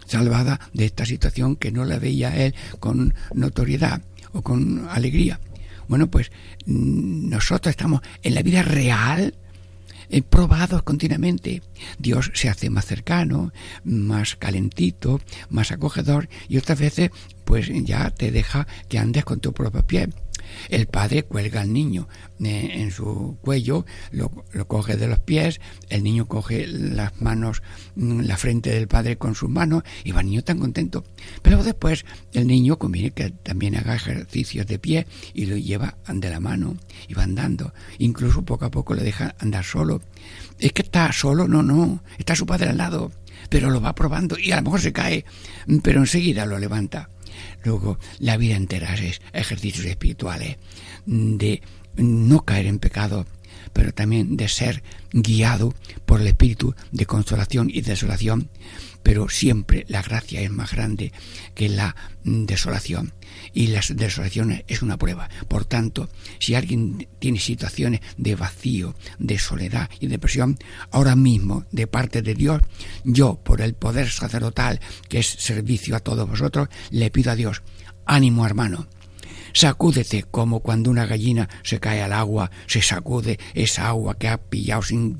salvada 0.08 0.60
de 0.74 0.86
esta 0.86 1.06
situación 1.06 1.56
que 1.56 1.72
no 1.72 1.86
la 1.86 2.00
veía 2.00 2.36
él 2.36 2.56
con 2.80 3.14
notoriedad 3.34 4.02
o 4.34 4.42
con 4.42 4.88
alegría. 4.90 5.40
Bueno, 5.88 6.08
pues 6.08 6.32
mm, 6.66 7.30
nosotros 7.30 7.72
estamos 7.72 8.02
en 8.24 8.36
la 8.36 8.42
vida 8.42 8.62
real 8.62 9.36
eh, 10.10 10.22
probados 10.22 10.84
continuamente. 10.84 11.62
Dios 12.00 12.32
se 12.34 12.50
hace 12.50 12.70
más 12.70 12.86
cercano, 12.86 13.52
más 13.84 14.36
calentito, 14.36 15.20
más 15.50 15.72
acogedor 15.72 16.30
y 16.48 16.58
otras 16.58 16.80
veces 16.80 17.12
pues 17.48 17.70
ya 17.86 18.12
te 18.12 18.30
deja 18.30 18.68
que 18.90 19.00
andes 19.00 19.24
con 19.24 19.40
tu 19.40 19.54
propio 19.54 19.88
pie. 19.88 20.10
El 20.70 20.88
padre 20.88 21.24
cuelga 21.24 21.62
al 21.62 21.72
niño 21.72 22.10
eh, 22.44 22.72
en 22.74 22.92
su 22.92 23.38
cuello, 23.42 23.86
lo, 24.12 24.30
coge 24.68 24.98
de 24.98 25.08
los 25.08 25.20
pies, 25.20 25.62
el 25.90 26.04
niño 26.04 26.28
coge 26.28 26.68
las 26.68 27.22
manos, 27.22 27.64
mm, 27.96 28.22
la 28.22 28.36
frente 28.36 28.72
del 28.72 28.90
padre 28.90 29.18
con 29.18 29.34
sus 29.34 29.50
manos 29.50 29.84
y 30.04 30.12
va 30.12 30.22
el 30.22 30.28
niño 30.28 30.44
tan 30.44 30.60
contento. 30.60 31.06
Pero 31.42 31.64
después 31.64 32.06
el 32.34 32.48
niño 32.48 32.78
conviene 32.78 33.12
que 33.12 33.30
también 33.30 33.78
haga 33.78 33.96
ejercicios 33.96 34.68
de 34.68 34.80
pie 34.80 35.08
y 35.34 35.46
lo 35.46 35.56
lleva 35.56 35.98
de 36.10 36.30
la 36.30 36.42
mano 36.42 36.76
y 37.08 37.14
va 37.14 37.24
andando. 37.24 37.74
Incluso 37.98 38.44
poco 38.44 38.66
a 38.66 38.72
poco 38.72 38.94
le 38.94 39.04
deja 39.04 39.36
andar 39.40 39.64
solo. 39.64 40.02
Es 40.60 40.74
que 40.74 40.82
está 40.82 41.14
solo, 41.14 41.48
no, 41.48 41.64
no, 41.64 42.04
está 42.18 42.36
su 42.36 42.46
padre 42.46 42.70
al 42.70 42.78
lado, 42.78 43.12
pero 43.50 43.70
lo 43.70 43.80
va 43.80 43.96
probando 43.96 44.38
y 44.38 44.52
a 44.52 44.58
lo 44.58 44.64
mejor 44.64 44.82
se 44.82 44.92
cae, 44.92 45.24
pero 45.82 46.02
enseguida 46.02 46.46
lo 46.46 46.60
levanta. 46.60 47.10
Luego, 47.64 48.00
la 48.20 48.38
vida 48.38 48.56
entera 48.56 48.94
es 48.96 49.22
ejercicios 49.34 49.86
espirituales, 49.86 50.58
de 51.06 51.62
no 51.96 52.46
caer 52.46 52.68
en 52.68 52.80
pecado, 52.80 53.26
pero 53.74 53.94
también 53.94 54.38
de 54.38 54.48
ser 54.48 54.84
guiado 55.12 55.74
por 56.06 56.22
el 56.22 56.28
espíritu 56.28 56.76
de 56.92 57.06
consolación 57.06 57.70
y 57.72 57.82
desolación, 57.82 58.50
pero 59.04 59.30
siempre 59.30 59.86
la 59.88 60.02
gracia 60.02 60.42
es 60.42 60.52
más 60.52 60.72
grande 60.72 61.12
que 61.56 61.70
la 61.70 61.96
desolación 62.24 63.14
y 63.58 63.66
las 63.68 63.96
desolaciones 63.98 64.64
es 64.68 64.84
una 64.84 64.98
prueba. 64.98 65.30
Por 65.48 65.66
tanto, 65.66 66.10
si 66.38 66.54
alguien 66.54 67.08
tiene 67.18 67.40
situaciones 67.40 68.02
de 68.16 68.36
vacío, 68.36 68.94
de 69.18 69.40
soledad 69.40 69.90
y 70.00 70.06
depresión, 70.06 70.60
ahora 70.92 71.16
mismo, 71.16 71.66
de 71.72 71.88
parte 71.88 72.22
de 72.22 72.36
Dios, 72.36 72.62
yo, 73.04 73.42
por 73.44 73.62
el 73.62 73.74
poder 73.74 74.12
sacerdotal, 74.12 74.80
que 75.10 75.20
es 75.20 75.28
servicio 75.28 75.96
a 75.96 76.02
todos 76.02 76.30
vosotros, 76.30 76.68
le 76.92 77.10
pido 77.10 77.32
a 77.32 77.36
Dios, 77.36 77.64
ánimo 78.06 78.46
hermano, 78.46 78.88
Sacúdete 79.54 80.22
como 80.22 80.60
cuando 80.60 80.92
una 80.92 81.08
gallina 81.08 81.50
se 81.64 81.80
cae 81.80 82.04
al 82.04 82.14
agua, 82.14 82.52
se 82.68 82.84
sacude 82.84 83.40
esa 83.56 83.88
agua 83.88 84.16
que 84.16 84.28
ha 84.28 84.38
pillado 84.38 84.84
sin 84.84 85.18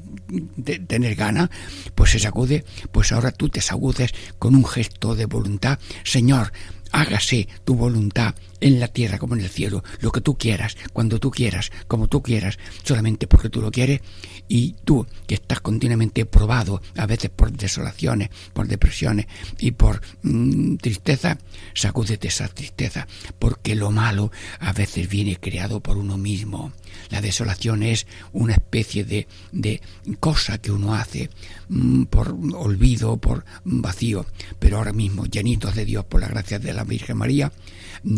tener 0.86 1.16
gana, 1.16 1.50
pues 1.96 2.12
se 2.12 2.20
sacude, 2.20 2.64
pues 2.92 3.12
ahora 3.12 3.32
tú 3.32 3.50
te 3.50 3.62
sacudes 3.62 4.14
con 4.38 4.54
un 4.54 4.64
gesto 4.64 5.16
de 5.16 5.26
voluntad. 5.26 5.80
Señor, 6.04 6.52
hágase 6.92 7.48
tu 7.64 7.76
voluntad 7.76 8.36
en 8.60 8.80
la 8.80 8.88
tierra 8.88 9.20
como 9.20 9.36
en 9.36 9.42
el 9.42 9.50
cielo, 9.50 9.84
lo 10.00 10.12
que 10.12 10.22
tú 10.22 10.38
quieras, 10.38 10.78
cuando 10.94 11.20
tú 11.20 11.32
quieras, 11.32 11.72
como 11.88 12.08
tú 12.08 12.22
quieras, 12.22 12.58
solamente 12.84 13.28
porque 13.28 13.50
tú 13.50 13.62
lo 13.62 13.72
quieres, 13.72 14.02
y 14.48 14.76
tú 14.84 15.06
que 15.28 15.36
estás 15.36 15.60
continuamente 15.62 16.26
probado, 16.26 16.82
a 16.96 17.06
veces 17.06 17.30
por 17.30 17.52
desolaciones, 17.52 18.30
por 18.54 18.68
depresiones 18.68 19.28
y 19.60 19.72
por 19.72 20.02
mm, 20.24 20.78
tristeza, 20.78 21.38
sacúdete 21.74 22.30
esa 22.30 22.48
tristeza, 22.48 23.08
porque 23.40 23.76
lo 23.76 23.92
malo 23.92 24.32
a 24.60 24.74
veces 24.74 25.10
viene 25.10 25.38
creado 25.38 25.80
por 25.82 25.98
uno 25.98 26.18
mismo. 26.18 26.72
La 27.10 27.22
desolación 27.22 27.84
es 27.84 28.08
una 28.34 28.54
especie 28.54 29.04
de, 29.04 29.28
de 29.52 29.82
cosa 30.20 30.58
que 30.58 30.72
uno 30.72 30.96
hace 30.96 31.30
mm, 31.70 32.04
por 32.06 32.36
olvido, 32.54 33.18
por 33.18 33.46
vacío, 33.64 34.26
pero 34.60 34.78
ahora 34.78 34.94
mismo, 34.94 35.26
llenitos 35.26 35.76
de 35.76 35.86
Dios 35.86 36.06
por 36.06 36.22
la 36.22 36.28
gracia 36.28 36.60
de 36.60 36.74
la 36.78 36.84
Virgen 36.84 37.18
María, 37.18 37.52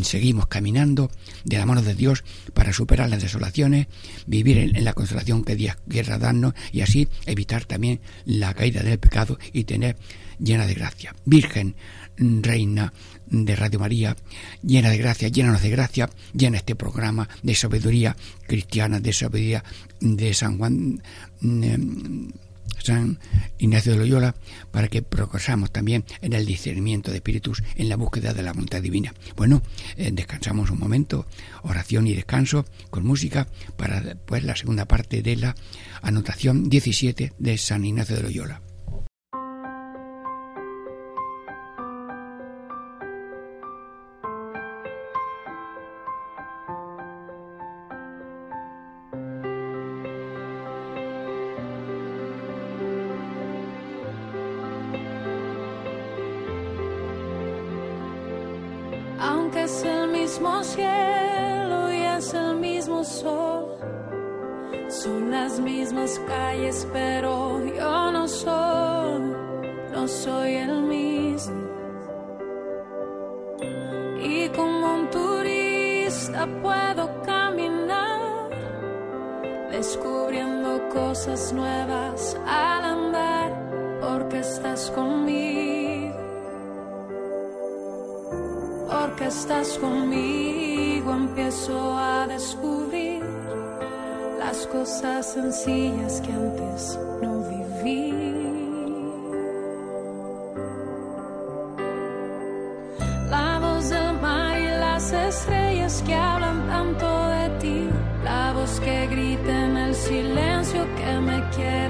seguimos 0.04 0.48
caminando 0.48 1.10
de 1.46 1.58
la 1.58 1.66
mano 1.66 1.82
de 1.82 1.96
Dios 1.96 2.24
para 2.54 2.74
superar 2.74 3.10
las 3.10 3.22
desolaciones, 3.22 3.88
vivir 4.28 4.58
en, 4.58 4.84
la 4.84 4.94
consolación 4.94 5.44
que 5.44 5.56
Dios 5.56 5.78
quiera 5.88 6.18
darnos 6.20 6.54
y 6.72 6.82
así 6.82 7.08
evitar 7.26 7.66
también 7.66 8.02
la 8.26 8.54
caída 8.54 8.84
del 8.84 9.00
pecado 9.00 9.40
y 9.54 9.64
tener 9.64 9.98
llena 10.40 10.68
de 10.68 10.74
gracia. 10.74 11.16
Virgen, 11.26 11.76
Reina 12.18 12.94
de 13.28 13.56
Radio 13.56 13.80
María, 13.80 14.18
llena 14.62 14.90
de 14.90 14.98
gracia, 14.98 15.30
llénanos 15.30 15.62
de 15.62 15.70
gracia, 15.70 16.10
llena 16.34 16.58
este 16.58 16.76
programa 16.76 17.30
de 17.44 17.56
sabiduría 17.56 18.16
cristiana, 18.46 19.00
de 19.00 19.14
sabiduría 19.14 19.64
de 20.02 20.34
San 20.34 20.58
Juan. 20.58 21.02
Mm, 21.42 22.28
San 22.82 23.20
Ignacio 23.58 23.94
de 23.94 24.00
Loyola, 24.00 24.36
para 24.72 24.88
que 24.88 25.02
progresamos 25.02 25.72
también 25.72 26.06
en 26.22 26.34
el 26.34 26.46
discernimiento 26.46 27.12
de 27.12 27.18
espíritus, 27.18 27.64
en 27.76 27.90
la 27.90 27.96
búsqueda 27.96 28.34
de 28.34 28.44
la 28.44 28.54
voluntad 28.54 28.82
divina. 28.82 29.14
Bueno, 29.36 29.62
eh, 29.98 30.12
descansamos 30.14 30.70
un 30.70 30.80
momento, 30.80 31.26
oración 31.64 32.08
y 32.08 32.14
descanso 32.14 32.66
con 32.90 33.06
música, 33.06 33.48
para 33.78 34.02
después 34.02 34.44
la 34.44 34.56
segunda 34.56 34.86
parte 34.86 35.22
de 35.22 35.36
la 35.36 35.56
anotación 36.02 36.70
17 36.70 37.34
de 37.38 37.58
San 37.58 37.86
Ignacio 37.86 38.16
de 38.16 38.24
Loyola. 38.24 38.62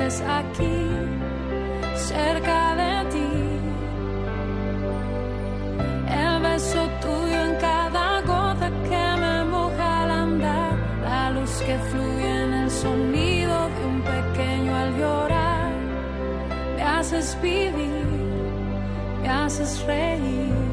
estés 0.09 0.21
aquí, 0.27 0.77
cerca 1.95 2.75
de 2.81 3.09
ti. 3.13 3.31
El 6.23 6.41
beso 6.41 6.81
tuyo 7.01 7.39
en 7.49 7.55
cada 7.57 8.21
gota 8.21 8.69
que 8.87 9.05
me 9.21 9.43
moja 9.45 10.03
al 10.03 10.11
andar, 10.11 10.73
la 11.03 11.31
luz 11.31 11.61
que 11.65 11.77
fluye 11.89 12.43
en 12.43 12.53
el 12.53 12.71
sonido 12.71 13.55
de 13.75 13.85
un 13.85 14.01
pequeño 14.01 14.75
al 14.75 14.97
llorar. 14.97 15.71
Me 16.75 16.83
haces 16.83 17.37
vivir, 17.41 18.05
me 19.21 19.29
haces 19.29 19.83
reír. 19.85 20.68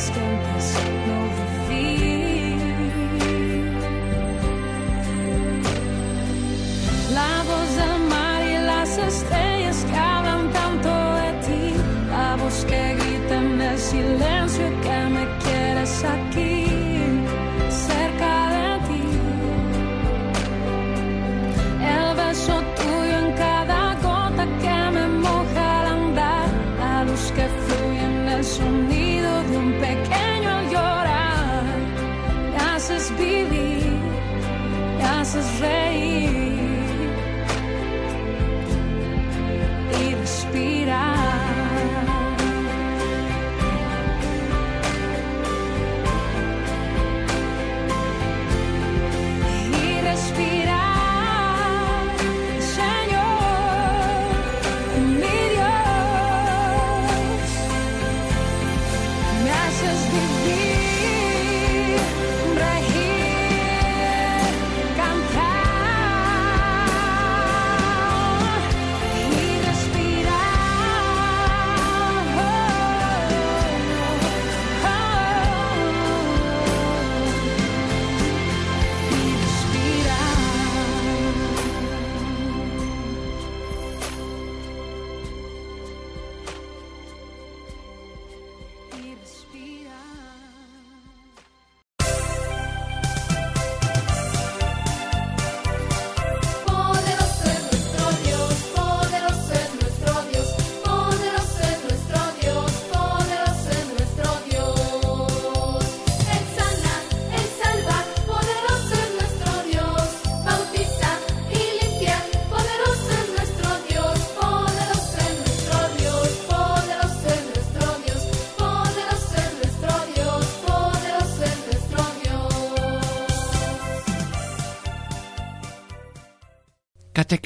Sencillas 0.00 0.10
que 0.10 0.20
antes 0.20 0.74
no 1.06 1.29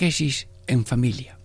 Catequesis 0.04 0.48
en 0.66 0.84
familia. 0.84 1.38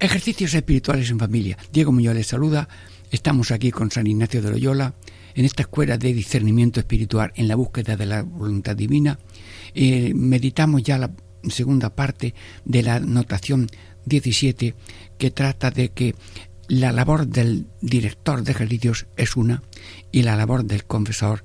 Ejercicios 0.00 0.52
espirituales 0.52 1.08
en 1.10 1.18
familia. 1.20 1.56
Diego 1.72 1.92
Muñoz 1.92 2.16
les 2.16 2.26
saluda. 2.26 2.68
Estamos 3.12 3.52
aquí 3.52 3.70
con 3.70 3.88
San 3.88 4.08
Ignacio 4.08 4.42
de 4.42 4.50
Loyola 4.50 4.94
en 5.36 5.44
esta 5.44 5.62
escuela 5.62 5.96
de 5.96 6.12
discernimiento 6.12 6.80
espiritual 6.80 7.32
en 7.36 7.46
la 7.46 7.54
búsqueda 7.54 7.96
de 7.96 8.06
la 8.06 8.22
voluntad 8.24 8.74
divina. 8.74 9.20
Eh, 9.74 10.12
meditamos 10.12 10.82
ya 10.82 10.98
la 10.98 11.12
segunda 11.48 11.94
parte 11.94 12.34
de 12.64 12.82
la 12.82 12.98
notación 12.98 13.68
17 14.06 14.74
que 15.16 15.30
trata 15.30 15.70
de 15.70 15.90
que 15.90 16.16
la 16.66 16.90
labor 16.90 17.28
del 17.28 17.68
director 17.80 18.42
de 18.42 18.50
ejercicios 18.50 19.06
es 19.16 19.36
una 19.36 19.62
y 20.10 20.22
la 20.22 20.34
labor 20.34 20.64
del 20.64 20.84
confesor 20.84 21.44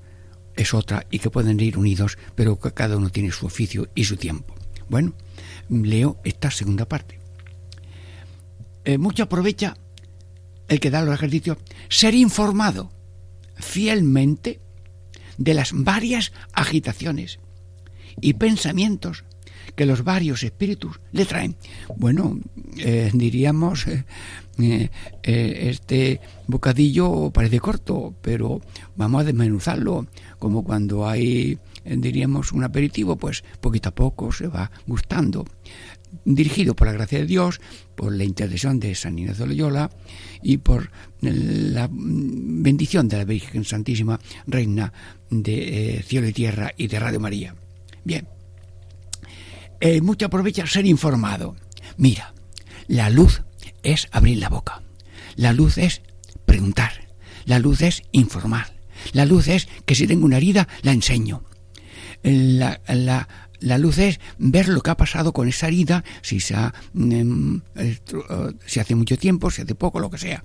es 0.56 0.73
otra 0.73 1.06
y 1.12 1.19
que 1.19 1.30
pueden 1.30 1.60
ir 1.60 1.77
unidos, 1.77 2.17
pero 2.34 2.60
que 2.60 2.71
cada 2.71 2.97
uno 2.97 3.12
tiene 3.12 3.32
su 3.32 3.45
oficio 3.45 3.88
y 3.93 4.06
su 4.06 4.17
tiempo. 4.17 4.57
Bueno, 4.89 5.13
leo 5.69 6.17
esta 6.23 6.52
segunda 6.52 6.88
parte. 6.88 7.19
Eh, 8.86 8.97
mucho 8.97 9.23
aprovecha 9.23 9.76
el 10.67 10.80
que 10.80 10.89
da 10.89 11.02
los 11.02 11.13
ejercicios 11.13 11.58
ser 11.89 12.15
informado 12.15 12.91
fielmente 13.56 14.60
de 15.38 15.54
las 15.54 15.71
varias 15.73 16.32
agitaciones 16.54 17.39
y 18.21 18.34
pensamientos 18.34 19.23
que 19.76 19.86
los 19.86 20.04
varios 20.04 20.43
espíritus 20.43 21.00
le 21.12 21.26
traen. 21.26 21.56
Bueno, 21.97 22.39
eh, 22.78 23.12
diríamos, 23.13 23.86
eh, 23.88 24.89
este 25.23 26.19
bocadillo 26.47 27.30
parece 27.32 27.60
corto, 27.60 28.15
pero 28.21 28.62
vamos 28.95 29.21
a 29.21 29.26
desmenuzarlo, 29.26 30.08
como 30.39 30.63
cuando 30.63 31.08
hay, 31.08 31.60
diríamos, 31.89 32.52
un 32.52 32.63
aperitivo, 32.63 33.17
pues 33.17 33.43
poquito 33.62 33.89
a 33.89 33.95
poco 33.95 34.32
se 34.32 34.47
va 34.47 34.71
gustando. 34.86 35.45
Dirigido 36.23 36.76
por 36.76 36.88
la 36.88 36.93
gracia 36.93 37.19
de 37.19 37.26
Dios, 37.26 37.60
por 37.95 38.13
la 38.13 38.23
intercesión 38.23 38.80
de 38.80 38.95
San 38.95 39.19
Ignacio 39.19 39.45
de 39.45 39.50
Loyola 39.50 39.89
y 40.41 40.58
por 40.58 40.89
la 41.21 41.88
mm, 41.88 42.63
bendición 42.63 43.08
de 43.08 43.17
la 43.17 43.26
Virgen 43.26 43.65
Santísima, 43.65 44.19
Reina 44.45 44.93
de 45.30 45.97
eh, 45.97 46.04
cielo 46.04 46.28
y 46.28 46.34
tierra 46.34 46.71
y 46.78 46.88
de 46.88 47.00
Radio 47.00 47.19
María. 47.19 47.56
Bien, 48.04 48.28
eh, 49.80 50.02
mucho 50.02 50.26
aprovecha 50.26 50.65
ser 50.65 50.86
informado. 50.86 51.56
Mira, 51.97 52.34
la 52.88 53.10
luz 53.10 53.43
es 53.84 54.08
abrir 54.12 54.38
la 54.38 54.50
boca. 54.50 54.82
La 55.36 55.54
luz 55.54 55.78
es 55.78 56.02
preguntar. 56.45 57.08
La 57.45 57.60
luz 57.60 57.82
es 57.82 58.04
informar. 58.12 58.78
La 59.13 59.26
luz 59.26 59.47
es 59.47 59.67
que 59.86 59.95
si 59.95 60.08
tengo 60.08 60.26
una 60.26 60.38
herida, 60.38 60.67
la 60.82 60.91
enseño. 60.91 61.43
La, 62.23 62.82
la, 62.88 63.27
la 63.60 63.77
luz 63.77 63.97
es 63.99 64.19
ver 64.38 64.67
lo 64.67 64.82
que 64.82 64.91
ha 64.91 64.97
pasado 64.97 65.34
con 65.34 65.47
esa 65.47 65.67
herida, 65.67 66.03
si 66.21 66.39
se 66.39 66.56
mm, 66.93 67.56
estru- 67.75 68.25
eh, 68.51 68.53
si 68.65 68.80
hace 68.80 68.95
mucho 68.95 69.17
tiempo, 69.17 69.49
si 69.51 69.62
hace 69.62 69.75
poco, 69.75 69.99
lo 69.99 70.10
que 70.10 70.17
sea. 70.17 70.43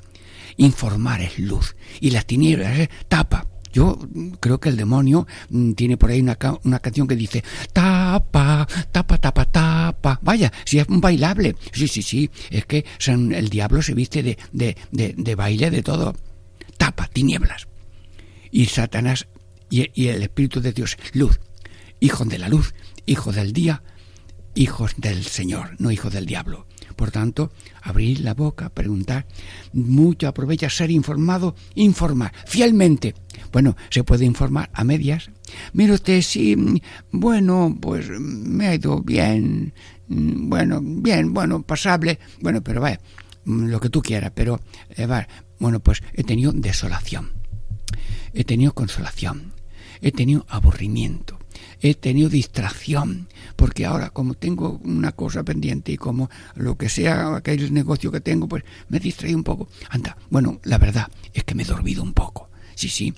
Informar 0.57 1.21
es 1.23 1.39
luz. 1.39 1.75
Y 2.01 2.11
las 2.11 2.27
tinieblas 2.27 2.79
es 2.79 2.89
tapa. 3.09 3.47
Yo 3.73 3.99
mm, 4.13 4.33
creo 4.39 4.61
que 4.61 4.69
el 4.69 4.77
demonio 4.77 5.27
mm, 5.49 5.73
tiene 5.73 5.97
por 5.97 6.11
ahí 6.11 6.21
una, 6.21 6.37
una 6.65 6.79
canción 6.79 7.09
que 7.09 7.17
dice 7.17 7.43
tapa, 7.73 8.69
tapa, 8.93 9.19
tapa, 9.19 9.45
tapa. 9.47 10.21
Vaya, 10.23 10.53
si 10.65 10.79
es 10.79 10.87
un 10.89 11.01
bailable. 11.01 11.57
Sí, 11.73 11.89
sí, 11.89 12.03
sí. 12.03 12.31
Es 12.51 12.67
que 12.67 12.85
el 13.07 13.49
diablo 13.49 13.81
se 13.83 13.95
viste 13.95 14.23
de, 14.23 14.39
de, 14.53 14.77
de, 14.91 15.15
de 15.17 15.35
baile, 15.35 15.71
de 15.71 15.83
todo. 15.83 16.15
Tapa, 16.77 17.09
tinieblas. 17.09 17.67
Y 18.51 18.67
Satanás 18.67 19.27
y, 19.71 19.91
y 19.95 20.09
el 20.09 20.23
Espíritu 20.23 20.61
de 20.61 20.73
Dios, 20.73 20.99
luz. 21.15 21.41
Hijo 22.03 22.25
de 22.25 22.37
la 22.37 22.49
luz, 22.49 22.75
hijo 23.07 23.31
del 23.31 23.53
día, 23.53 23.85
hijos 24.57 24.95
del 24.97 25.23
Señor, 25.23 25.77
no 25.79 25.93
hijos 25.93 26.13
del 26.13 26.27
diablo. 26.27 26.67
Por 26.97 27.13
tanto, 27.13 27.53
abrir 27.81 28.23
la 28.23 28.35
boca, 28.35 28.71
preguntar, 28.71 29.25
mucho 29.73 30.27
aprovecha 30.27 30.69
ser 30.69 30.91
informado, 30.91 31.55
informar 31.77 32.33
fielmente. 32.45 33.15
Bueno, 33.53 33.77
se 33.89 34.03
puede 34.03 34.25
informar 34.25 34.69
a 34.75 34.83
medias. 34.83 35.31
Mire 35.75 35.93
usted, 35.93 36.23
sí, 36.23 36.57
bueno, 37.13 37.79
pues 37.81 38.09
me 38.19 38.67
ha 38.67 38.75
ido 38.75 39.01
bien, 39.01 39.73
bueno, 40.09 40.81
bien, 40.83 41.33
bueno, 41.33 41.63
pasable, 41.63 42.19
bueno, 42.41 42.65
pero 42.65 42.81
vaya, 42.81 42.99
lo 43.45 43.79
que 43.79 43.91
tú 43.91 44.03
quieras, 44.03 44.33
pero, 44.35 44.59
eh, 44.97 45.07
bueno, 45.61 45.79
pues 45.79 46.03
he 46.15 46.25
tenido 46.25 46.51
desolación, 46.51 47.31
he 48.35 48.43
tenido 48.43 48.75
consolación, 48.75 49.53
he 50.01 50.11
tenido 50.11 50.45
aburrimiento, 50.49 51.39
he 51.83 51.95
tenido 51.95 52.29
distracción, 52.29 53.29
porque 53.57 53.85
ahora 53.85 54.11
como 54.11 54.35
tengo 54.35 54.81
una 54.85 55.13
cosa 55.13 55.43
pendiente 55.43 55.93
y 55.93 55.97
como 55.97 56.31
lo 56.55 56.77
que 56.77 56.89
sea 56.89 57.37
aquel 57.37 57.75
negocio 57.75 58.13
que 58.13 58.21
tengo, 58.21 58.49
pues 58.49 58.65
me 58.89 59.01
distraído 59.01 59.39
un 59.39 59.45
poco. 59.45 59.69
Anda, 59.91 60.17
bueno, 60.31 60.61
la 60.63 60.79
verdad 60.79 61.09
es 61.35 61.45
que 61.45 61.55
me 61.55 61.65
he 61.65 61.67
dormido 61.67 62.03
un 62.03 62.15
poco. 62.15 62.49
Sí, 62.83 62.89
sí, 62.89 63.15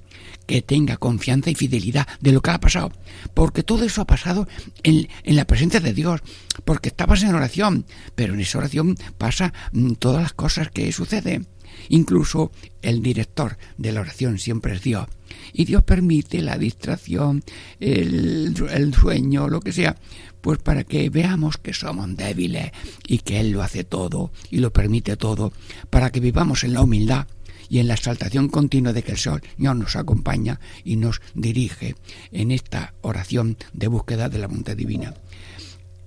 que 0.47 0.61
tenga 0.61 0.99
confianza 0.99 1.49
y 1.49 1.55
fidelidad 1.55 2.07
de 2.21 2.33
lo 2.33 2.43
que 2.43 2.51
ha 2.51 2.61
pasado, 2.61 2.93
porque 3.33 3.63
todo 3.63 3.87
eso 3.87 4.03
ha 4.03 4.07
pasado 4.07 4.47
en, 4.83 5.09
en 5.23 5.37
la 5.37 5.47
presencia 5.47 5.81
de 5.81 5.95
Dios, 5.95 6.21
porque 6.67 6.91
estabas 6.91 7.23
en 7.23 7.35
oración, 7.35 7.87
pero 8.15 8.35
en 8.35 8.41
esa 8.41 8.59
oración 8.59 8.99
pasa 9.17 9.55
mm, 9.73 9.93
todas 9.93 10.21
las 10.21 10.35
cosas 10.35 10.69
que 10.71 10.93
suceden. 10.93 11.47
Incluso 11.89 12.53
el 12.83 13.01
director 13.01 13.57
de 13.79 13.93
la 13.93 14.03
oración 14.03 14.39
siempre 14.39 14.75
es 14.75 14.83
Dios. 14.83 15.07
Y 15.55 15.65
Dios 15.65 15.83
permite 15.83 16.43
la 16.43 16.59
distracción, 16.59 17.43
el, 17.81 18.55
el, 18.71 18.95
sueño, 18.95 19.49
lo 19.49 19.61
que 19.61 19.73
sea, 19.73 19.97
pues 20.43 20.59
para 20.59 20.85
que 20.85 21.09
veamos 21.09 21.57
que 21.57 21.73
somos 21.73 22.15
débiles 22.19 22.71
y 23.09 23.21
que 23.21 23.41
Él 23.41 23.53
lo 23.53 23.63
hace 23.63 23.83
todo 23.83 24.31
y 24.51 24.59
lo 24.59 24.75
permite 24.75 25.17
todo, 25.17 25.55
para 25.89 26.11
que 26.11 26.21
vivamos 26.21 26.65
en 26.65 26.75
la 26.75 26.83
humildad 26.83 27.27
y 27.75 27.81
en 27.81 27.89
la 27.89 27.95
exaltación 27.95 28.47
continua 28.51 28.93
de 28.93 29.03
que 29.03 29.11
el 29.11 29.19
Señor 29.19 29.43
nos 29.75 29.97
acompaña 29.97 30.61
y 30.85 30.95
nos 30.95 31.21
dirige 31.35 31.97
en 32.31 32.53
esta 32.53 32.95
oración 33.01 33.57
de 33.73 33.89
búsqueda 33.89 34.29
de 34.29 34.39
la 34.39 34.47
voluntad 34.47 34.77
divina. 34.77 35.13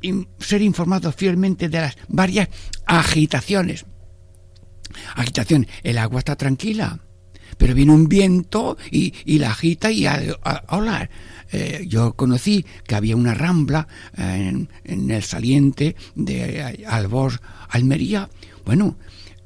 Y 0.02 0.14
ser 0.40 0.62
informados 0.62 1.14
fielmente 1.14 1.68
de 1.68 1.82
las 1.82 1.98
varias 2.08 2.48
agitaciones 2.86 3.86
agitación. 5.16 5.68
El 5.84 5.98
agua 5.98 6.20
está 6.20 6.38
tranquila, 6.38 7.00
pero 7.58 7.74
viene 7.74 7.92
un 7.92 8.08
viento 8.08 8.78
y, 8.90 9.14
y 9.26 9.38
la 9.40 9.52
agita 9.52 9.92
y 9.92 10.06
a, 10.06 10.22
a, 10.44 11.10
Eh, 11.52 11.86
yo 11.86 12.14
conocí 12.14 12.66
que 12.86 12.96
había 12.96 13.18
una 13.18 13.34
rambla 13.34 13.90
en, 14.18 14.70
en 14.86 15.12
el 15.12 15.24
saliente 15.24 15.98
de 16.16 16.86
Albos, 16.88 17.42
Almería. 17.68 18.30
Bueno, 18.66 18.98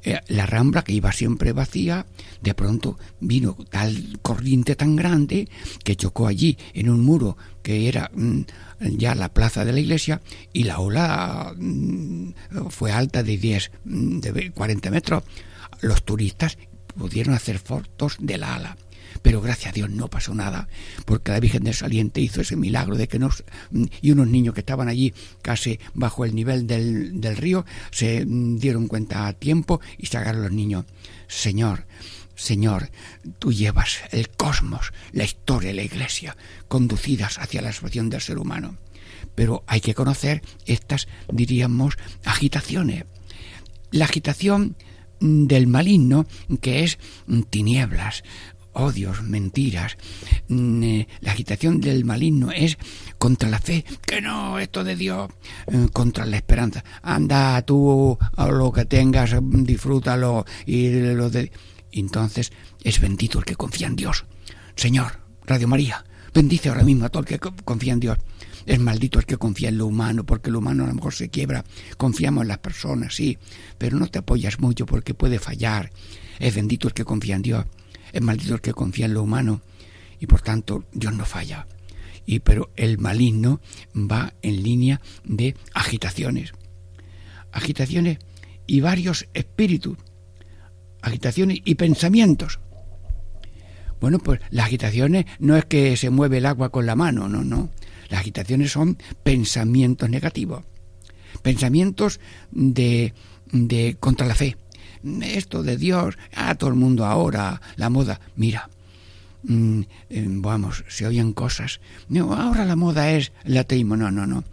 eh, 0.04 0.20
la 0.28 0.46
rambla 0.46 0.82
que 0.82 0.92
iba 0.92 1.12
siempre 1.12 1.52
vacía, 1.52 2.06
de 2.40 2.54
pronto 2.54 2.98
vino 3.20 3.56
tal 3.70 4.18
corriente 4.22 4.74
tan 4.74 4.96
grande 4.96 5.48
que 5.84 5.96
chocó 5.96 6.26
allí 6.26 6.58
en 6.74 6.88
un 6.88 7.00
muro 7.00 7.36
que 7.62 7.88
era 7.88 8.10
mm, 8.14 8.40
ya 8.96 9.14
la 9.14 9.32
plaza 9.32 9.64
de 9.64 9.72
la 9.72 9.80
iglesia 9.80 10.20
y 10.52 10.64
la 10.64 10.80
ola 10.80 11.54
mm, 11.56 12.32
fue 12.70 12.90
alta 12.92 13.22
de 13.22 13.36
10, 13.36 13.70
mm, 13.84 14.18
de 14.20 14.50
40 14.50 14.90
metros. 14.90 15.22
Los 15.80 16.04
turistas 16.04 16.58
pudieron 16.96 17.34
hacer 17.34 17.58
fotos 17.58 18.16
de 18.18 18.38
la 18.38 18.54
ala 18.56 18.76
pero 19.22 19.40
gracias 19.40 19.70
a 19.70 19.72
Dios 19.72 19.90
no 19.90 20.08
pasó 20.08 20.34
nada, 20.34 20.68
porque 21.04 21.32
la 21.32 21.40
Virgen 21.40 21.64
del 21.64 21.74
Saliente 21.74 22.20
hizo 22.20 22.40
ese 22.40 22.56
milagro 22.56 22.96
de 22.96 23.08
que 23.08 23.18
nos 23.18 23.44
y 24.00 24.10
unos 24.10 24.28
niños 24.28 24.54
que 24.54 24.60
estaban 24.60 24.88
allí 24.88 25.14
casi 25.40 25.78
bajo 25.94 26.24
el 26.24 26.34
nivel 26.34 26.66
del, 26.66 27.20
del 27.20 27.36
río 27.36 27.64
se 27.90 28.24
dieron 28.26 28.88
cuenta 28.88 29.26
a 29.26 29.32
tiempo 29.32 29.80
y 29.98 30.06
sacaron 30.06 30.42
los 30.42 30.52
niños. 30.52 30.84
Señor, 31.28 31.86
Señor, 32.34 32.90
tú 33.38 33.52
llevas 33.52 34.00
el 34.10 34.28
cosmos, 34.28 34.92
la 35.12 35.24
historia 35.24 35.70
y 35.70 35.74
la 35.74 35.82
iglesia, 35.82 36.36
conducidas 36.68 37.38
hacia 37.38 37.62
la 37.62 37.72
salvación 37.72 38.10
del 38.10 38.20
ser 38.20 38.38
humano. 38.38 38.76
Pero 39.34 39.62
hay 39.66 39.80
que 39.80 39.94
conocer 39.94 40.42
estas, 40.66 41.08
diríamos, 41.30 41.96
agitaciones. 42.24 43.04
La 43.90 44.06
agitación 44.06 44.76
del 45.20 45.66
maligno, 45.68 46.26
que 46.60 46.82
es 46.82 46.98
tinieblas, 47.50 48.24
odios, 48.72 49.22
mentiras. 49.22 49.96
Mm, 50.48 50.82
eh, 50.82 51.08
la 51.20 51.32
agitación 51.32 51.80
del 51.80 52.04
maligno 52.04 52.50
es 52.52 52.78
contra 53.18 53.48
la 53.48 53.58
fe, 53.58 53.84
que 54.06 54.20
no, 54.20 54.58
esto 54.58 54.84
de 54.84 54.96
Dios, 54.96 55.30
eh, 55.66 55.88
contra 55.92 56.26
la 56.26 56.36
esperanza. 56.36 56.84
Anda 57.02 57.60
tú 57.62 58.18
a 58.36 58.46
lo 58.48 58.72
que 58.72 58.84
tengas, 58.84 59.34
disfrútalo 59.40 60.44
y 60.66 60.90
lo 60.90 61.30
de... 61.30 61.52
Entonces 61.92 62.52
es 62.82 63.00
bendito 63.00 63.38
el 63.38 63.44
que 63.44 63.56
confía 63.56 63.86
en 63.86 63.96
Dios. 63.96 64.24
Señor, 64.76 65.20
Radio 65.44 65.68
María, 65.68 66.04
bendice 66.32 66.70
ahora 66.70 66.84
mismo 66.84 67.04
a 67.04 67.10
todo 67.10 67.22
el 67.22 67.28
que 67.28 67.38
confía 67.38 67.92
en 67.92 68.00
Dios. 68.00 68.18
Es 68.64 68.78
maldito 68.78 69.18
el 69.18 69.26
que 69.26 69.36
confía 69.36 69.68
en 69.68 69.78
lo 69.78 69.86
humano, 69.86 70.24
porque 70.24 70.50
lo 70.50 70.60
humano 70.60 70.84
a 70.84 70.86
lo 70.86 70.94
mejor 70.94 71.12
se 71.12 71.28
quiebra. 71.28 71.64
Confiamos 71.96 72.42
en 72.42 72.48
las 72.48 72.58
personas, 72.58 73.14
sí, 73.14 73.36
pero 73.76 73.98
no 73.98 74.06
te 74.06 74.20
apoyas 74.20 74.60
mucho 74.60 74.86
porque 74.86 75.14
puede 75.14 75.38
fallar. 75.38 75.90
Es 76.38 76.54
bendito 76.54 76.88
el 76.88 76.94
que 76.94 77.04
confía 77.04 77.36
en 77.36 77.42
Dios 77.42 77.66
es 78.12 78.22
maldito 78.22 78.54
el 78.54 78.60
que 78.60 78.72
confía 78.72 79.06
en 79.06 79.14
lo 79.14 79.22
humano 79.22 79.62
y 80.20 80.26
por 80.26 80.40
tanto 80.40 80.84
Dios 80.92 81.12
no 81.14 81.24
falla. 81.24 81.66
Y 82.24 82.40
pero 82.40 82.70
el 82.76 82.98
maligno 82.98 83.60
va 83.96 84.34
en 84.42 84.62
línea 84.62 85.00
de 85.24 85.56
agitaciones. 85.74 86.52
Agitaciones 87.50 88.18
y 88.66 88.80
varios 88.80 89.26
espíritus. 89.34 89.98
Agitaciones 91.00 91.58
y 91.64 91.74
pensamientos. 91.74 92.60
Bueno, 94.00 94.18
pues 94.18 94.40
las 94.50 94.66
agitaciones 94.66 95.26
no 95.38 95.56
es 95.56 95.64
que 95.64 95.96
se 95.96 96.10
mueve 96.10 96.38
el 96.38 96.46
agua 96.46 96.70
con 96.70 96.86
la 96.86 96.96
mano, 96.96 97.28
no, 97.28 97.42
no. 97.42 97.70
Las 98.08 98.20
agitaciones 98.20 98.72
son 98.72 98.98
pensamientos 99.22 100.08
negativos. 100.10 100.64
Pensamientos 101.42 102.20
de, 102.50 103.14
de 103.50 103.96
contra 103.98 104.26
la 104.26 104.34
fe 104.34 104.56
esto 105.22 105.62
de 105.62 105.76
Dios, 105.76 106.16
a 106.34 106.54
todo 106.54 106.70
el 106.70 106.76
mundo 106.76 107.04
ahora, 107.04 107.60
la 107.76 107.90
moda, 107.90 108.20
mira, 108.36 108.68
mm, 109.44 109.80
eh, 110.10 110.26
vamos, 110.28 110.84
se 110.88 111.06
oyen 111.06 111.32
cosas. 111.32 111.80
No, 112.08 112.34
ahora 112.34 112.64
la 112.64 112.76
moda 112.76 113.10
es 113.12 113.32
el 113.44 113.56
ateísmo, 113.56 113.96
no, 113.96 114.10
no, 114.10 114.26
no. 114.26 114.44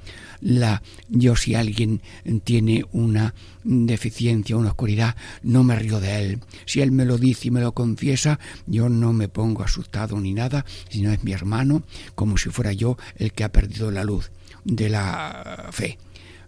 La, 0.41 0.81
yo 1.09 1.35
si 1.35 1.53
alguien 1.53 2.01
tiene 2.45 2.85
una 2.93 3.33
deficiencia, 3.63 4.55
una 4.55 4.69
oscuridad, 4.69 5.15
no 5.43 5.65
me 5.65 5.75
río 5.75 5.99
de 5.99 6.23
él. 6.23 6.39
Si 6.65 6.79
él 6.79 6.91
me 6.91 7.03
lo 7.03 7.17
dice 7.17 7.49
y 7.49 7.51
me 7.51 7.59
lo 7.59 7.73
confiesa, 7.73 8.39
yo 8.65 8.87
no 8.87 9.11
me 9.11 9.27
pongo 9.27 9.63
asustado 9.63 10.19
ni 10.19 10.33
nada, 10.33 10.65
sino 10.89 11.11
es 11.11 11.23
mi 11.25 11.33
hermano, 11.33 11.83
como 12.15 12.37
si 12.37 12.49
fuera 12.49 12.71
yo 12.71 12.97
el 13.17 13.33
que 13.33 13.43
ha 13.43 13.51
perdido 13.51 13.91
la 13.91 14.05
luz 14.05 14.31
de 14.63 14.89
la 14.89 15.67
fe. 15.71 15.97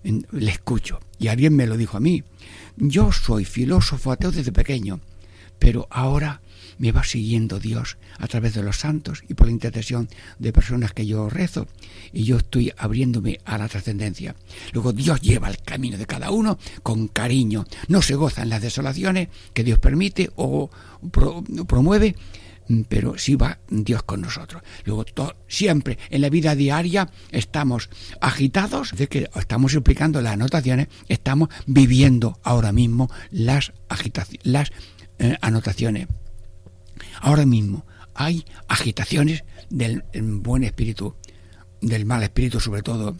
Le 0.04 0.52
escucho. 0.52 1.00
Y 1.20 1.28
alguien 1.28 1.56
me 1.56 1.68
lo 1.68 1.78
dijo 1.78 1.98
a 1.98 2.00
mí. 2.00 2.24
Yo 2.78 3.12
soy 3.12 3.46
filósofo 3.46 4.12
ateo 4.12 4.32
desde 4.32 4.52
pequeño, 4.52 5.00
pero 5.60 5.88
ahora 5.90 6.42
me 6.78 6.92
va 6.92 7.04
siguiendo 7.04 7.60
Dios 7.60 7.98
a 8.18 8.28
través 8.28 8.56
de 8.56 8.64
los 8.64 8.78
santos 8.78 9.24
y 9.30 9.36
por 9.36 9.46
la 9.46 9.54
intercesión 9.54 10.10
de 10.40 10.52
personas 10.52 10.94
que 10.94 11.06
yo 11.06 11.30
rezo 11.30 11.68
y 12.12 12.24
yo 12.24 12.38
estoy 12.38 12.74
abriéndome 12.76 13.40
a 13.46 13.60
la 13.60 13.68
trascendencia. 13.68 14.36
Luego 14.74 14.92
Dios 14.92 15.22
lleva 15.22 15.50
el 15.50 15.62
camino 15.62 15.98
de 15.98 16.08
cada 16.08 16.32
uno 16.32 16.58
con 16.82 17.08
cariño. 17.08 17.66
No 17.88 18.02
se 18.02 18.16
gozan 18.16 18.50
las 18.50 18.64
desolaciones 18.64 19.28
que 19.54 19.64
Dios 19.64 19.78
permite 19.78 20.32
o 20.36 20.72
pro, 21.12 21.44
promueve, 21.68 22.16
pero 22.88 23.18
sí 23.18 23.36
va 23.36 23.60
Dios 23.70 24.04
con 24.04 24.22
nosotros. 24.22 24.62
Luego, 24.86 25.06
siempre 25.48 25.98
en 26.10 26.22
la 26.22 26.30
vida 26.30 26.56
diaria 26.56 27.10
estamos 27.32 27.90
agitados 28.20 28.96
de 28.96 29.08
que 29.08 29.30
estamos 29.36 29.74
explicando 29.74 30.22
las 30.22 30.34
anotaciones, 30.34 30.88
estamos 31.08 31.50
viviendo 31.66 32.40
ahora 32.44 32.72
mismo 32.72 33.10
las, 33.30 33.74
las 34.44 34.72
eh, 35.20 35.38
anotaciones. 35.42 36.08
Ahora 37.20 37.46
mismo 37.46 37.86
hay 38.14 38.46
agitaciones 38.68 39.44
del 39.70 40.04
buen 40.14 40.64
espíritu, 40.64 41.16
del 41.82 42.06
mal 42.06 42.24
espíritu 42.24 42.60
sobre 42.60 42.82
todo, 42.82 43.18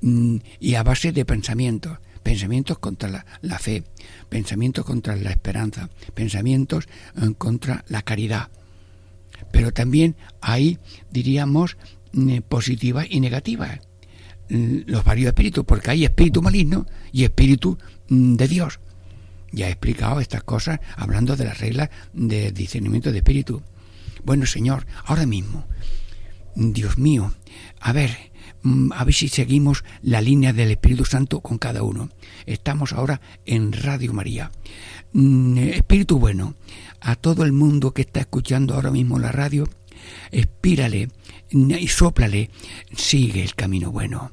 mm, 0.00 0.36
y 0.60 0.74
a 0.74 0.82
base 0.82 1.12
de 1.12 1.24
pensamientos 1.24 1.98
pensamientos 2.22 2.78
contra 2.78 3.08
la, 3.08 3.24
la, 3.40 3.58
fe, 3.58 3.84
pensamientos 4.28 4.84
contra 4.84 5.16
la 5.16 5.30
esperanza, 5.30 5.88
pensamientos 6.12 6.86
eh, 7.16 7.32
contra 7.38 7.86
la 7.88 8.02
caridad, 8.02 8.50
pero 9.50 9.72
también 9.72 10.16
hay, 10.40 10.78
diríamos, 11.10 11.76
mm, 12.12 12.38
positivas 12.48 13.06
y 13.08 13.20
negativas. 13.20 13.80
Mm, 14.48 14.80
los 14.86 15.04
varios 15.04 15.28
espíritus, 15.28 15.64
porque 15.64 15.90
hay 15.90 16.04
espíritu 16.04 16.42
maligno 16.42 16.86
y 17.12 17.24
espíritu 17.24 17.78
mm, 18.08 18.34
de 18.36 18.48
Dios. 18.48 18.80
Ya 19.52 19.68
he 19.68 19.70
explicado 19.70 20.20
estas 20.20 20.42
cosas 20.42 20.80
hablando 20.96 21.36
de 21.36 21.44
las 21.44 21.58
reglas 21.58 21.90
de 22.12 22.52
discernimiento 22.52 23.12
de 23.12 23.18
espíritu. 23.18 23.62
Bueno, 24.24 24.46
Señor, 24.46 24.86
ahora 25.04 25.26
mismo, 25.26 25.66
Dios 26.54 26.98
mío, 26.98 27.32
a 27.80 27.92
ver, 27.92 28.16
a 28.90 29.04
ver 29.04 29.14
si 29.14 29.28
seguimos 29.28 29.84
la 30.02 30.20
línea 30.20 30.52
del 30.52 30.72
Espíritu 30.72 31.04
Santo 31.04 31.40
con 31.40 31.58
cada 31.58 31.82
uno. 31.82 32.10
Estamos 32.44 32.92
ahora 32.92 33.20
en 33.46 33.72
Radio 33.72 34.12
María. 34.12 34.50
Espíritu 35.14 36.18
bueno, 36.18 36.54
a 37.00 37.16
todo 37.16 37.44
el 37.44 37.52
mundo 37.52 37.92
que 37.92 38.02
está 38.02 38.20
escuchando 38.20 38.74
ahora 38.74 38.90
mismo 38.90 39.18
la 39.18 39.32
radio, 39.32 39.68
espírale 40.30 41.10
y 41.50 41.88
sóplale, 41.88 42.50
sigue 42.94 43.42
el 43.42 43.54
camino 43.54 43.90
bueno 43.90 44.30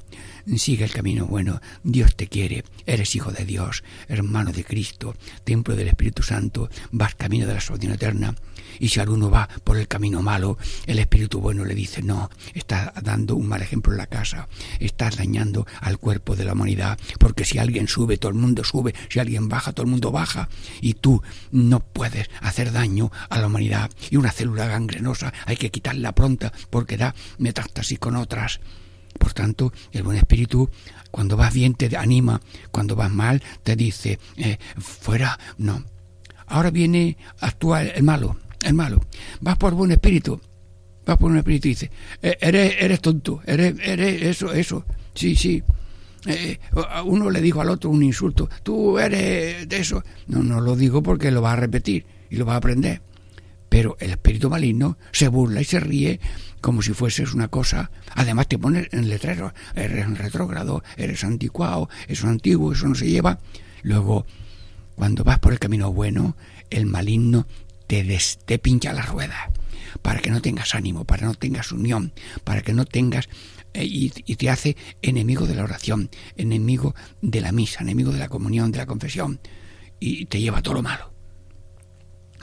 sigue 0.56 0.84
el 0.84 0.92
camino 0.92 1.26
bueno. 1.26 1.60
Dios 1.82 2.14
te 2.14 2.28
quiere, 2.28 2.64
eres 2.86 3.14
hijo 3.16 3.32
de 3.32 3.44
Dios, 3.44 3.82
hermano 4.08 4.52
de 4.52 4.64
Cristo, 4.64 5.14
templo 5.44 5.74
del 5.74 5.88
Espíritu 5.88 6.22
Santo, 6.22 6.70
vas 6.92 7.14
camino 7.14 7.46
de 7.46 7.54
la 7.54 7.60
salvación 7.60 7.92
eterna. 7.92 8.34
Y 8.78 8.88
si 8.88 9.00
alguno 9.00 9.30
va 9.30 9.48
por 9.64 9.76
el 9.76 9.88
camino 9.88 10.22
malo, 10.22 10.58
el 10.86 10.98
Espíritu 10.98 11.40
bueno 11.40 11.64
le 11.64 11.74
dice, 11.74 12.02
no, 12.02 12.30
estás 12.54 12.92
dando 13.02 13.36
un 13.36 13.48
mal 13.48 13.62
ejemplo 13.62 13.92
en 13.92 13.98
la 13.98 14.06
casa, 14.06 14.48
estás 14.80 15.16
dañando 15.16 15.66
al 15.80 15.98
cuerpo 15.98 16.36
de 16.36 16.44
la 16.44 16.52
humanidad, 16.52 16.98
porque 17.18 17.44
si 17.44 17.58
alguien 17.58 17.88
sube, 17.88 18.18
todo 18.18 18.30
el 18.30 18.38
mundo 18.38 18.64
sube, 18.64 18.94
si 19.08 19.18
alguien 19.18 19.48
baja, 19.48 19.72
todo 19.72 19.84
el 19.84 19.90
mundo 19.90 20.10
baja, 20.12 20.48
y 20.80 20.94
tú 20.94 21.22
no 21.50 21.80
puedes 21.80 22.28
hacer 22.40 22.72
daño 22.72 23.10
a 23.28 23.38
la 23.38 23.46
humanidad. 23.46 23.90
Y 24.10 24.16
una 24.16 24.32
célula 24.32 24.66
gangrenosa 24.66 25.32
hay 25.44 25.56
que 25.56 25.70
quitarla 25.70 26.14
pronta 26.14 26.52
porque 26.70 26.96
da 26.96 27.14
metástasis 27.38 27.98
con 27.98 28.16
otras. 28.16 28.60
Por 29.18 29.32
tanto, 29.32 29.72
el 29.92 30.02
buen 30.02 30.18
espíritu, 30.18 30.70
cuando 31.10 31.36
vas 31.36 31.54
bien, 31.54 31.74
te 31.74 31.96
anima, 31.96 32.40
cuando 32.70 32.96
vas 32.96 33.10
mal, 33.10 33.42
te 33.62 33.76
dice, 33.76 34.18
eh, 34.36 34.58
fuera, 34.78 35.38
no. 35.58 35.84
Ahora 36.46 36.70
viene 36.70 37.16
a 37.40 37.46
actuar 37.46 37.92
el 37.94 38.02
malo, 38.02 38.36
el 38.62 38.74
malo. 38.74 39.00
Vas 39.40 39.56
por 39.56 39.74
buen 39.74 39.92
espíritu, 39.92 40.40
vas 41.04 41.16
por 41.16 41.30
un 41.30 41.38
espíritu 41.38 41.68
y 41.68 41.70
dice, 41.70 41.90
eh, 42.22 42.36
eres, 42.40 42.74
eres 42.78 43.00
tonto, 43.00 43.40
eres, 43.46 43.74
eres 43.82 44.22
eso, 44.22 44.52
eso, 44.52 44.84
sí, 45.14 45.36
sí. 45.36 45.62
Eh, 46.26 46.58
uno 47.04 47.30
le 47.30 47.40
dijo 47.40 47.60
al 47.60 47.70
otro 47.70 47.90
un 47.90 48.02
insulto, 48.02 48.48
tú 48.62 48.98
eres 48.98 49.68
de 49.68 49.76
eso. 49.78 50.02
No, 50.26 50.42
no 50.42 50.60
lo 50.60 50.74
digo 50.74 51.02
porque 51.02 51.30
lo 51.30 51.42
va 51.42 51.52
a 51.52 51.56
repetir 51.56 52.04
y 52.30 52.36
lo 52.36 52.44
va 52.46 52.54
a 52.54 52.56
aprender. 52.56 53.00
Pero 53.68 53.96
el 54.00 54.10
espíritu 54.10 54.50
maligno 54.50 54.96
se 55.12 55.28
burla 55.28 55.60
y 55.60 55.64
se 55.64 55.80
ríe 55.80 56.20
como 56.60 56.82
si 56.82 56.92
fueses 56.92 57.32
una 57.32 57.48
cosa. 57.48 57.90
Además 58.14 58.48
te 58.48 58.58
pones 58.58 58.88
en 58.92 59.08
letrero, 59.08 59.52
eres 59.74 60.18
retrógrado, 60.18 60.82
eres 60.96 61.22
anticuado, 61.24 61.88
eso 62.08 62.26
es 62.26 62.30
antiguo, 62.30 62.72
eso 62.72 62.88
no 62.88 62.94
se 62.94 63.08
lleva. 63.08 63.38
Luego, 63.82 64.26
cuando 64.96 65.22
vas 65.22 65.38
por 65.38 65.52
el 65.52 65.58
camino 65.58 65.92
bueno, 65.92 66.36
el 66.70 66.86
maligno 66.86 67.46
te, 67.86 68.58
pincha 68.58 68.92
la 68.92 69.02
rueda 69.02 69.52
para 70.02 70.20
que 70.20 70.30
no 70.30 70.42
tengas 70.42 70.74
ánimo, 70.74 71.04
para 71.04 71.20
que 71.20 71.26
no 71.26 71.34
tengas 71.34 71.72
unión, 71.72 72.12
para 72.44 72.62
que 72.62 72.72
no 72.72 72.84
tengas 72.84 73.28
eh, 73.74 73.84
y, 73.84 74.10
te 74.10 74.50
hace 74.50 74.76
enemigo 75.02 75.46
de 75.46 75.54
la 75.54 75.64
oración, 75.64 76.10
enemigo 76.36 76.94
de 77.22 77.40
la 77.40 77.52
misa, 77.52 77.82
enemigo 77.82 78.12
de 78.12 78.18
la 78.18 78.28
comunión, 78.28 78.72
de 78.72 78.78
la 78.78 78.86
confesión, 78.86 79.40
y 79.98 80.26
te 80.26 80.40
lleva 80.40 80.62
todo 80.62 80.74
lo 80.74 80.82
malo. 80.82 81.12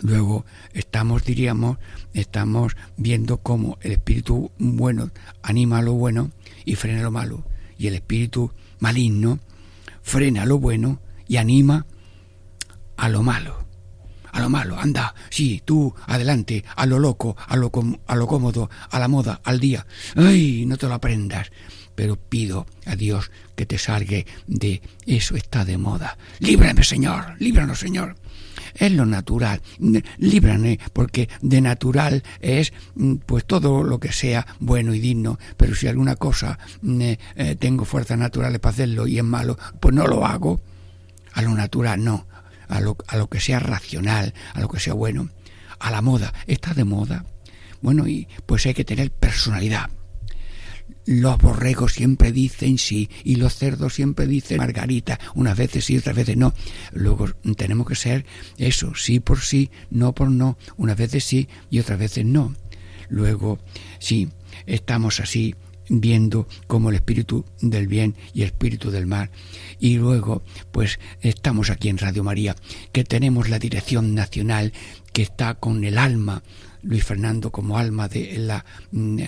Luego 0.02 0.46
estamos, 0.74 1.24
diríamos, 1.24 1.78
estamos 2.14 2.76
viendo 2.98 3.38
cómo 3.38 3.78
el 3.82 3.94
espíritu 3.94 4.52
bueno 4.58 5.12
anima 5.42 5.82
lo 5.82 5.94
bueno 5.94 6.32
y 6.66 6.76
frena 6.76 7.04
lo 7.04 7.12
malo. 7.12 7.46
Y 7.78 7.88
el 7.88 7.96
espíritu 7.96 8.52
maligno 8.80 9.40
frena 10.02 10.46
lo 10.46 10.60
bueno 10.60 11.00
y 11.28 11.38
anima 11.38 11.86
a 12.98 13.10
lo 13.10 13.24
malo. 13.24 13.63
A 14.34 14.42
lo 14.42 14.50
malo, 14.50 14.78
anda, 14.78 15.16
sí, 15.30 15.62
tú, 15.64 15.94
adelante, 16.08 16.66
a 16.76 16.86
lo 16.86 17.00
loco, 17.00 17.38
a 17.48 17.56
lo, 17.56 17.72
a 18.08 18.16
lo 18.16 18.28
cómodo, 18.28 18.70
a 18.90 19.00
la 19.00 19.08
moda, 19.08 19.40
al 19.44 19.60
día. 19.60 19.86
¡Ay! 20.16 20.66
No 20.66 20.78
te 20.78 20.88
lo 20.88 20.96
aprendas. 20.96 21.52
Pero 21.96 22.16
pido 22.16 22.66
a 22.88 22.96
Dios 22.96 23.32
que 23.56 23.68
te 23.68 23.78
salga 23.78 24.18
de 24.48 24.82
eso 25.06 25.36
está 25.36 25.64
de 25.64 25.78
moda. 25.78 26.18
Líbrame, 26.40 26.84
Señor, 26.84 27.36
líbranos, 27.40 27.80
Señor 27.80 28.16
es 28.76 28.92
lo 28.92 29.06
natural. 29.06 29.62
Líbrame, 30.18 30.80
porque 30.94 31.30
de 31.42 31.62
natural 31.62 32.24
es 32.40 32.74
pues 33.26 33.46
todo 33.46 33.84
lo 33.84 34.00
que 34.00 34.12
sea 34.12 34.46
bueno 34.60 34.94
y 34.94 35.00
digno, 35.00 35.40
pero 35.58 35.76
si 35.76 35.88
alguna 35.88 36.16
cosa 36.16 36.60
eh, 36.84 37.18
eh, 37.36 37.56
tengo 37.56 37.86
fuerzas 37.86 38.18
naturales 38.18 38.60
para 38.60 38.74
hacerlo 38.74 39.08
y 39.08 39.18
es 39.18 39.24
malo, 39.24 39.58
pues 39.80 39.94
no 39.94 40.08
lo 40.08 40.26
hago. 40.26 40.62
A 41.34 41.42
lo 41.42 41.50
natural 41.52 42.04
no, 42.04 42.28
a 42.68 42.80
lo, 42.82 42.96
que 43.30 43.40
sea 43.40 43.60
racional, 43.60 44.34
a 44.54 44.60
lo 44.60 44.68
que 44.70 44.80
sea 44.80 44.94
bueno, 44.94 45.30
a 45.80 45.92
la 45.92 46.02
moda. 46.02 46.34
¿Está 46.48 46.74
de 46.74 46.84
moda? 46.84 47.26
Bueno, 47.82 48.08
y 48.08 48.28
pues 48.46 48.66
hay 48.66 48.74
que 48.74 48.86
tener 48.86 49.12
personalidad 49.12 49.90
los 51.06 51.38
borregos 51.38 51.94
siempre 51.94 52.32
dicen 52.32 52.78
sí 52.78 53.10
y 53.24 53.36
los 53.36 53.56
cerdos 53.56 53.94
siempre 53.94 54.26
dicen 54.26 54.58
margarita, 54.58 55.20
unas 55.36 55.58
veces 55.58 55.86
sí, 55.86 55.98
otras 55.98 56.16
veces 56.16 56.38
no. 56.38 56.54
Luego 56.92 57.28
tenemos 57.58 57.88
que 57.88 57.96
ser 57.96 58.26
eso, 58.58 58.94
sí 58.96 59.20
por 59.20 59.42
sí, 59.42 59.70
no 59.90 60.14
por 60.14 60.30
no, 60.30 60.58
unas 60.78 60.98
veces 60.98 61.24
sí 61.24 61.50
y 61.70 61.80
otras 61.80 62.00
veces 62.00 62.26
no. 62.26 62.56
Luego, 63.10 63.60
sí, 64.00 64.30
estamos 64.66 65.20
así 65.20 65.56
viendo 65.90 66.48
como 66.68 66.90
el 66.90 66.96
espíritu 66.96 67.46
del 67.62 67.88
bien 67.88 68.16
y 68.34 68.42
el 68.42 68.48
espíritu 68.48 68.92
del 68.92 69.06
mal. 69.06 69.30
Y 69.80 69.98
luego, 69.98 70.44
pues 70.72 71.00
estamos 71.22 71.70
aquí 71.70 71.90
en 71.90 71.98
Radio 71.98 72.24
María, 72.24 72.56
que 72.92 73.04
tenemos 73.04 73.50
la 73.50 73.60
dirección 73.60 74.16
nacional 74.16 74.74
que 75.12 75.22
está 75.22 75.56
con 75.56 75.84
el 75.84 75.98
alma 75.98 76.44
Luis 76.84 77.04
Fernando 77.04 77.52
como 77.52 77.78
alma 77.78 78.08
de 78.08 78.38
la 78.38 78.64
mm, 78.92 79.20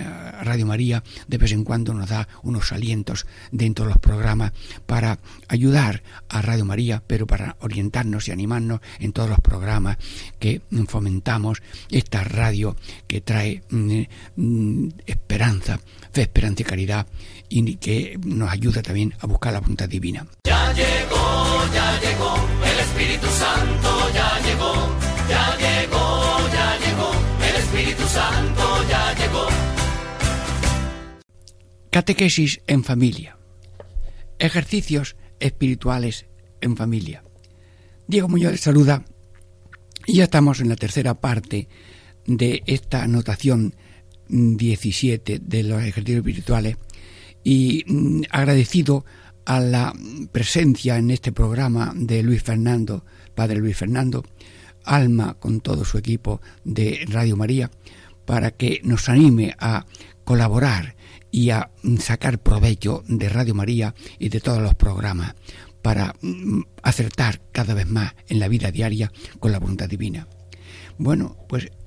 Radio 0.43 0.65
María, 0.65 1.03
de 1.27 1.37
vez 1.37 1.51
en 1.53 1.63
cuando 1.63 1.93
nos 1.93 2.09
da 2.09 2.27
unos 2.43 2.71
alientos 2.71 3.25
dentro 3.51 3.85
de 3.85 3.91
los 3.91 3.99
programas 3.99 4.51
para 4.85 5.19
ayudar 5.47 6.03
a 6.29 6.41
Radio 6.41 6.65
María, 6.65 7.01
pero 7.07 7.25
para 7.25 7.55
orientarnos 7.61 8.27
y 8.27 8.31
animarnos 8.31 8.81
en 8.99 9.13
todos 9.13 9.29
los 9.29 9.39
programas 9.39 9.97
que 10.37 10.61
fomentamos 10.87 11.61
esta 11.89 12.23
radio 12.23 12.75
que 13.07 13.21
trae 13.21 13.63
mm, 13.69 14.01
mm, 14.35 14.89
esperanza, 15.05 15.79
fe, 16.15 16.21
esperanza 16.21 16.61
y 16.61 16.65
caridad 16.65 17.07
y 17.49 17.75
que 17.75 18.17
nos 18.23 18.49
ayuda 18.49 18.81
también 18.81 19.13
a 19.19 19.27
buscar 19.27 19.51
la 19.51 19.59
voluntad 19.59 19.89
divina. 19.89 20.25
Ya 20.45 20.71
llegó, 20.71 21.73
ya 21.73 21.99
llegó, 21.99 22.35
el 22.63 22.79
Espíritu 22.79 23.27
Santo 23.27 23.89
ya 24.13 24.39
llegó, 24.39 24.73
ya 25.29 25.57
llegó, 25.57 26.49
ya 26.53 26.77
llegó, 26.79 27.11
el 27.49 27.55
Espíritu 27.57 28.03
Santo 28.07 28.89
ya 28.89 29.13
llegó. 29.13 29.47
Catequesis 31.91 32.61
en 32.65 32.83
familia. 32.85 33.37
Ejercicios 34.39 35.17
espirituales 35.39 36.27
en 36.61 36.77
familia. 36.77 37.23
Diego 38.07 38.29
Muñoz 38.29 38.53
les 38.53 38.61
saluda 38.61 39.03
y 40.05 40.17
ya 40.17 40.23
estamos 40.23 40.61
en 40.61 40.69
la 40.69 40.75
tercera 40.77 41.15
parte 41.15 41.67
de 42.25 42.63
esta 42.67 43.03
anotación 43.03 43.75
17 44.27 45.39
de 45.39 45.63
los 45.63 45.81
ejercicios 45.81 46.19
espirituales 46.19 46.77
y 47.43 47.83
mm, 47.87 48.21
agradecido 48.31 49.05
a 49.45 49.59
la 49.59 49.93
presencia 50.31 50.97
en 50.97 51.11
este 51.11 51.31
programa 51.31 51.93
de 51.95 52.23
Luis 52.23 52.43
Fernando, 52.43 53.05
Padre 53.35 53.57
Luis 53.57 53.77
Fernando, 53.77 54.23
Alma 54.83 55.35
con 55.39 55.61
todo 55.61 55.85
su 55.85 55.97
equipo 55.97 56.41
de 56.63 57.05
Radio 57.07 57.37
María, 57.37 57.71
para 58.25 58.51
que 58.51 58.81
nos 58.83 59.09
anime 59.09 59.55
a 59.59 59.85
colaborar 60.23 60.95
y 61.31 61.51
a 61.51 61.69
sacar 61.99 62.39
provecho 62.39 63.03
de 63.07 63.29
Radio 63.29 63.53
María 63.53 63.93
y 64.19 64.29
de 64.29 64.39
todos 64.39 64.61
los 64.61 64.75
programas 64.75 65.35
para 65.81 66.15
mm, 66.21 66.61
acertar 66.81 67.41
cada 67.51 67.75
vez 67.75 67.87
más 67.87 68.15
en 68.27 68.39
la 68.39 68.47
vida 68.47 68.71
diaria 68.71 69.11
con 69.39 69.51
la 69.51 69.59
voluntad 69.59 69.87
divina. 69.87 70.27
Bueno, 70.97 71.37
pues 71.47 71.65
mm, 71.65 71.84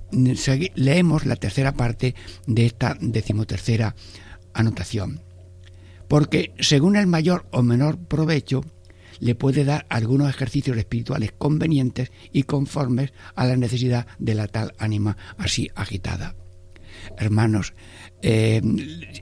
leemos 0.74 1.26
la 1.26 1.36
tercera 1.36 1.72
parte 1.72 2.14
de 2.46 2.66
esta 2.66 2.96
decimotercera 3.00 3.94
anotación 4.54 5.20
porque 6.08 6.52
según 6.58 6.96
el 6.96 7.06
mayor 7.06 7.46
o 7.52 7.62
menor 7.62 7.98
provecho, 7.98 8.64
le 9.20 9.34
puede 9.34 9.64
dar 9.64 9.86
algunos 9.88 10.30
ejercicios 10.30 10.76
espirituales 10.76 11.32
convenientes 11.36 12.10
y 12.32 12.44
conformes 12.44 13.12
a 13.34 13.46
la 13.46 13.56
necesidad 13.56 14.06
de 14.18 14.34
la 14.34 14.48
tal 14.48 14.74
ánima 14.78 15.16
así 15.36 15.70
agitada. 15.74 16.34
Hermanos, 17.16 17.74
eh, 18.20 18.60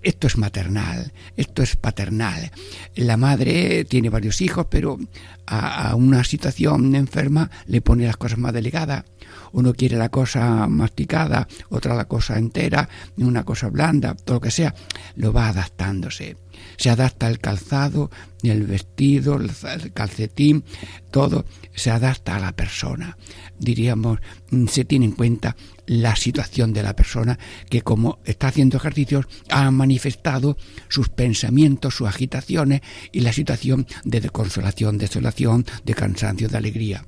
esto 0.02 0.26
es 0.26 0.38
maternal, 0.38 1.12
esto 1.36 1.62
es 1.62 1.76
paternal. 1.76 2.50
La 2.94 3.16
madre 3.16 3.84
tiene 3.84 4.08
varios 4.08 4.40
hijos, 4.40 4.66
pero 4.70 4.98
a, 5.46 5.94
una 5.94 6.24
situación 6.24 6.94
enferma 6.94 7.50
le 7.66 7.80
pone 7.80 8.06
las 8.06 8.16
cosas 8.16 8.38
más 8.38 8.52
delicadas. 8.52 9.04
Uno 9.52 9.74
quiere 9.74 9.96
la 9.96 10.08
cosa 10.08 10.66
masticada, 10.66 11.48
otra 11.68 11.94
la 11.94 12.06
cosa 12.06 12.38
entera, 12.38 12.88
una 13.16 13.44
cosa 13.44 13.68
blanda, 13.68 14.14
todo 14.14 14.36
lo 14.36 14.40
que 14.40 14.50
sea, 14.50 14.74
lo 15.16 15.32
va 15.32 15.48
adaptándose. 15.48 16.36
Se 16.76 16.90
adapta 16.90 17.28
el 17.28 17.38
calzado, 17.38 18.10
el 18.42 18.64
vestido, 18.64 19.36
el 19.36 19.92
calcetín, 19.92 20.64
todo 21.10 21.44
se 21.74 21.90
adapta 21.90 22.36
a 22.36 22.40
la 22.40 22.52
persona. 22.52 23.16
Diríamos, 23.58 24.20
se 24.68 24.84
tiene 24.84 25.06
en 25.06 25.12
cuenta 25.12 25.56
la 25.86 26.16
situación 26.16 26.72
de 26.72 26.82
la 26.82 26.96
persona 26.96 27.38
que 27.70 27.82
como 27.82 28.18
está 28.24 28.48
haciendo 28.48 28.76
ejercicios 28.76 29.26
han 29.48 29.74
manifestado 29.74 30.56
sus 30.88 31.08
pensamientos, 31.08 31.94
sus 31.94 32.08
agitaciones 32.08 32.80
y 33.12 33.20
la 33.20 33.32
situación 33.32 33.86
de 34.04 34.20
desconsolación, 34.20 34.98
desolación, 34.98 35.64
de 35.84 35.94
cansancio, 35.94 36.48
de 36.48 36.56
alegría. 36.56 37.06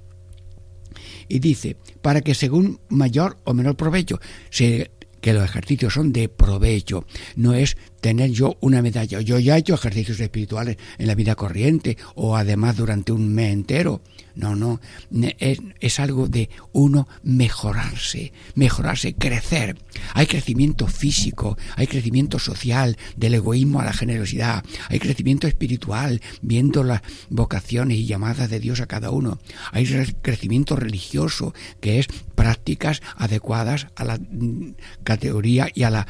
Y 1.29 1.41
dice, 1.41 1.77
para 2.01 2.23
que 2.23 2.35
según 2.35 2.81
mayor 2.89 3.39
o 3.45 3.53
menor 3.53 3.77
provecho 3.77 4.21
que 4.51 5.33
los 5.33 5.45
ejercicios 5.45 5.95
son 5.95 6.13
de 6.13 6.29
provecho, 6.29 7.05
no 7.37 7.55
es 7.55 7.77
tener 8.01 8.31
yo 8.31 8.57
una 8.61 8.83
medalla. 8.83 9.21
Yo 9.21 9.39
ya 9.39 9.57
he 9.57 9.61
hecho 9.61 9.75
ejercicios 9.75 10.21
espirituales 10.21 10.77
en 10.97 11.07
la 11.07 11.15
vida 11.15 11.35
corriente 11.35 11.99
o 12.15 12.37
además 12.37 12.77
durante 12.77 13.13
un 13.13 13.35
mes 13.35 13.53
entero. 13.53 14.01
No, 14.35 14.55
no, 14.55 14.81
es, 15.39 15.59
es, 15.81 16.01
algo 16.01 16.29
de 16.29 16.51
uno 16.73 17.09
mejorarse, 17.23 18.33
mejorarse, 18.55 19.15
crecer. 19.15 19.77
Hay 20.15 20.27
crecimiento 20.27 20.87
físico, 20.87 21.59
hay 21.77 21.87
crecimiento 21.87 22.39
social, 22.39 22.97
del 23.17 23.35
egoísmo 23.35 23.81
a 23.81 23.85
la 23.85 23.93
generosidad, 23.93 24.65
hay 24.89 24.99
crecimiento 24.99 25.47
espiritual, 25.47 26.21
viendo 26.43 26.85
las 26.85 27.03
vocaciones 27.31 27.99
y 27.99 28.07
llamadas 28.07 28.51
de 28.51 28.61
Dios 28.61 28.81
a 28.81 28.87
cada 28.87 29.11
uno. 29.11 29.39
Hay 29.73 29.87
crecimiento 30.23 30.77
religioso, 30.77 31.55
que 31.81 31.99
es 31.99 32.09
prácticas 32.35 33.03
adecuadas 33.17 33.89
a 33.97 34.05
la 34.05 34.21
categoría 35.03 35.69
y 35.75 35.83
a 35.83 35.91
la 35.91 36.07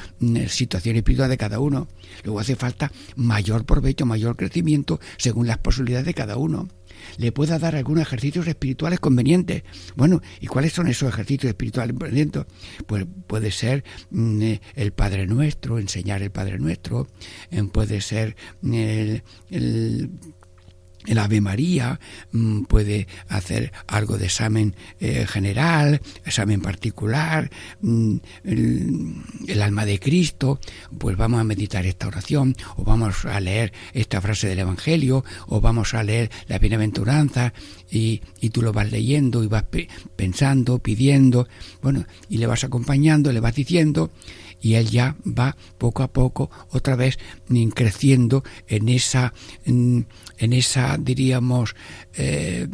situación 0.49 0.97
espiritual 0.97 1.31
de 1.31 1.39
cada 1.39 1.59
uno. 1.61 1.89
Luego 2.25 2.41
hace 2.41 2.57
falta 2.57 2.93
mayor 3.17 3.65
provecho, 3.65 4.07
mayor 4.07 4.37
crecimiento 4.37 5.01
según 5.17 5.47
las 5.47 5.59
posibilidades 5.59 6.07
de 6.07 6.15
cada 6.15 6.37
uno 6.37 6.69
le 7.17 7.33
pueda 7.33 7.59
dar 7.59 7.77
algunos 7.77 8.03
ejercicios 8.03 8.47
espirituales 8.47 9.01
convenientes. 9.01 9.63
Bueno, 9.97 10.21
¿y 10.41 10.47
cuáles 10.47 10.73
son 10.73 10.89
esos 10.89 11.09
ejercicios 11.09 11.51
espirituales 11.51 11.97
convenientes? 11.97 12.45
Pues 12.87 13.07
puede 13.27 13.51
ser 13.51 13.85
mm, 14.11 14.53
el 14.75 14.93
Padre 14.93 15.27
Nuestro, 15.27 15.79
enseñar 15.79 16.23
el 16.23 16.31
Padre 16.31 16.59
Nuestro, 16.59 17.09
eh, 17.51 17.63
puede 17.73 18.01
ser 18.01 18.37
el, 18.63 19.23
el 19.51 20.11
el 21.09 21.19
Ave 21.19 21.41
María 21.41 21.99
mm, 22.33 22.63
puede 22.65 23.09
hacer 23.29 23.73
algo 23.87 24.19
de 24.19 24.27
examen 24.27 24.77
eh, 25.01 25.27
general, 25.27 26.01
examen 26.25 26.61
particular, 26.61 27.51
mm, 27.81 28.17
el, 28.45 29.63
alma 29.63 29.85
de 29.85 29.99
Cristo, 29.99 30.61
pues 30.99 31.17
vamos 31.17 31.41
a 31.41 31.45
meditar 31.45 31.85
esta 31.85 32.07
oración, 32.07 32.55
o 32.77 32.85
vamos 32.85 33.25
a 33.25 33.41
leer 33.41 33.73
esta 33.93 34.21
frase 34.21 34.49
del 34.49 34.61
Evangelio, 34.61 35.25
o 35.49 35.61
vamos 35.61 35.95
a 35.95 36.03
leer 36.03 36.31
la 36.47 36.59
bienaventuranza, 36.59 37.53
y, 37.91 38.23
y 38.41 38.51
tú 38.51 38.63
lo 38.63 38.73
vas 38.73 38.93
leyendo 38.93 39.43
y 39.43 39.49
vas 39.49 39.65
pe 39.65 39.89
pensando, 40.15 40.79
pidiendo, 40.79 41.49
bueno, 41.83 42.05
y 42.29 42.39
le 42.39 42.47
vas 42.47 42.65
acompañando, 42.65 43.33
le 43.33 43.41
vas 43.41 43.55
diciendo, 43.55 44.11
y 44.61 44.75
él 44.75 44.91
ya 44.91 45.17
va 45.27 45.57
poco 45.79 46.03
a 46.03 46.13
poco 46.13 46.51
otra 46.71 46.97
vez 46.97 47.19
mm, 47.49 47.69
creciendo 47.69 48.43
en 48.67 48.89
esa 48.89 49.33
en, 49.65 50.07
esa 50.39 50.97
diríamos 50.99 51.75
eh, 52.15 52.67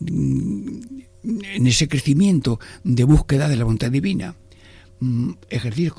mm, 0.00 0.80
en 1.22 1.66
ese 1.66 1.88
crecimiento 1.88 2.58
de 2.82 3.04
búsqueda 3.04 3.48
de 3.48 3.56
la 3.56 3.64
voluntad 3.64 3.90
divina. 3.90 4.34
Mm, 5.00 5.32
ejercicios 5.50 5.94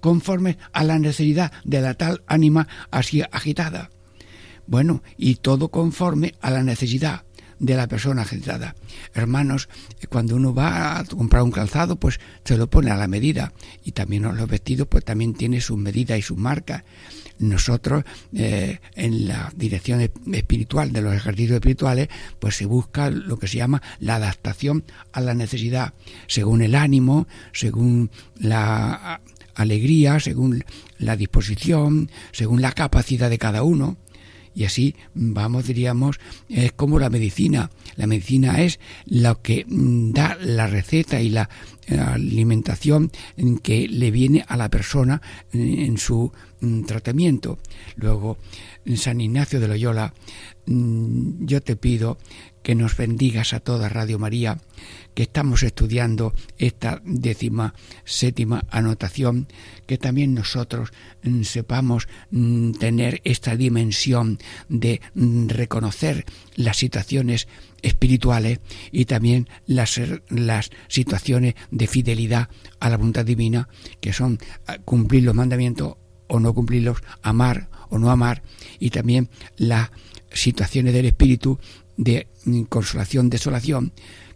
conforme 0.00 0.58
a 0.72 0.84
la 0.84 0.98
necesidad 0.98 1.52
de 1.64 1.80
la 1.80 1.94
tal 1.94 2.22
ánima 2.26 2.68
así 2.90 3.22
agitada. 3.30 3.90
Bueno 4.66 5.02
y 5.16 5.36
todo 5.36 5.68
conforme 5.68 6.34
a 6.40 6.50
la 6.50 6.62
necesidad 6.62 7.24
de 7.62 7.76
la 7.76 7.86
persona 7.86 8.22
agitada. 8.22 8.74
Hermanos, 9.14 9.68
cuando 10.08 10.34
uno 10.34 10.52
va 10.52 10.98
a 10.98 11.04
comprar 11.04 11.44
un 11.44 11.52
calzado, 11.52 11.94
pues 11.94 12.18
se 12.44 12.58
lo 12.58 12.68
pone 12.68 12.90
a 12.90 12.96
la 12.96 13.06
medida. 13.06 13.52
Y 13.84 13.92
también 13.92 14.24
los 14.24 14.48
vestidos, 14.48 14.88
pues 14.88 15.04
también 15.04 15.32
tiene 15.32 15.60
sus 15.60 15.78
medidas 15.78 16.18
y 16.18 16.22
sus 16.22 16.36
marcas. 16.36 16.82
Nosotros, 17.38 18.04
eh, 18.34 18.80
en 18.96 19.28
la 19.28 19.52
dirección 19.54 20.00
espiritual 20.00 20.92
de 20.92 21.02
los 21.02 21.14
ejercicios 21.14 21.54
espirituales, 21.54 22.08
pues 22.40 22.56
se 22.56 22.66
busca 22.66 23.10
lo 23.10 23.38
que 23.38 23.46
se 23.46 23.58
llama 23.58 23.80
la 24.00 24.16
adaptación 24.16 24.84
a 25.12 25.20
la 25.20 25.34
necesidad, 25.34 25.94
según 26.26 26.62
el 26.62 26.74
ánimo, 26.74 27.28
según 27.52 28.10
la 28.38 29.20
alegría, 29.54 30.18
según 30.18 30.64
la 30.98 31.16
disposición, 31.16 32.10
según 32.32 32.60
la 32.60 32.72
capacidad 32.72 33.30
de 33.30 33.38
cada 33.38 33.62
uno. 33.62 33.98
Y 34.54 34.64
así 34.64 34.94
vamos, 35.14 35.66
diríamos, 35.66 36.20
es 36.48 36.72
como 36.72 36.98
la 36.98 37.10
medicina. 37.10 37.70
La 37.96 38.06
medicina 38.06 38.60
es 38.62 38.80
lo 39.06 39.40
que 39.40 39.64
mm, 39.66 40.12
da 40.12 40.36
la 40.40 40.66
receta 40.66 41.20
y 41.20 41.30
la 41.30 41.48
eh, 41.86 41.98
alimentación 41.98 43.10
que 43.62 43.88
le 43.88 44.10
viene 44.10 44.44
a 44.46 44.56
la 44.56 44.68
persona 44.68 45.20
eh, 45.52 45.84
en 45.86 45.98
su 45.98 46.32
mm, 46.60 46.82
tratamiento. 46.84 47.58
Luego, 47.96 48.38
San 48.96 49.20
Ignacio 49.20 49.60
de 49.60 49.68
Loyola, 49.68 50.14
mm, 50.66 51.44
yo 51.44 51.62
te 51.62 51.76
pido 51.76 52.18
que 52.62 52.74
nos 52.74 52.96
bendigas 52.96 53.52
a 53.52 53.60
toda 53.60 53.88
Radio 53.88 54.18
María, 54.18 54.58
que 55.14 55.24
estamos 55.24 55.62
estudiando 55.62 56.32
esta 56.58 57.00
décima 57.04 57.74
séptima 58.04 58.64
anotación, 58.70 59.48
que 59.86 59.98
también 59.98 60.34
nosotros 60.34 60.92
mm, 61.22 61.42
sepamos 61.42 62.08
mm, 62.30 62.72
tener 62.72 63.20
esta 63.24 63.56
dimensión 63.56 64.38
de 64.68 65.00
mm, 65.14 65.48
reconocer 65.48 66.24
las 66.56 66.76
situaciones 66.76 67.48
espirituales 67.82 68.60
y 68.90 69.04
también 69.04 69.48
las, 69.66 70.00
las 70.28 70.70
situaciones 70.88 71.54
de 71.70 71.86
fidelidad 71.86 72.48
a 72.80 72.88
la 72.88 72.96
voluntad 72.96 73.24
divina, 73.24 73.68
que 74.00 74.12
son 74.12 74.38
ah, 74.66 74.78
cumplir 74.84 75.24
los 75.24 75.34
mandamientos 75.34 75.96
o 76.28 76.40
no 76.40 76.54
cumplirlos, 76.54 76.98
amar 77.22 77.68
o 77.90 77.98
no 77.98 78.10
amar, 78.10 78.42
y 78.78 78.90
también 78.90 79.28
las 79.56 79.90
situaciones 80.32 80.94
del 80.94 81.06
espíritu 81.06 81.58
de 81.96 82.26
consolación, 82.68 83.28
desolación, 83.28 83.92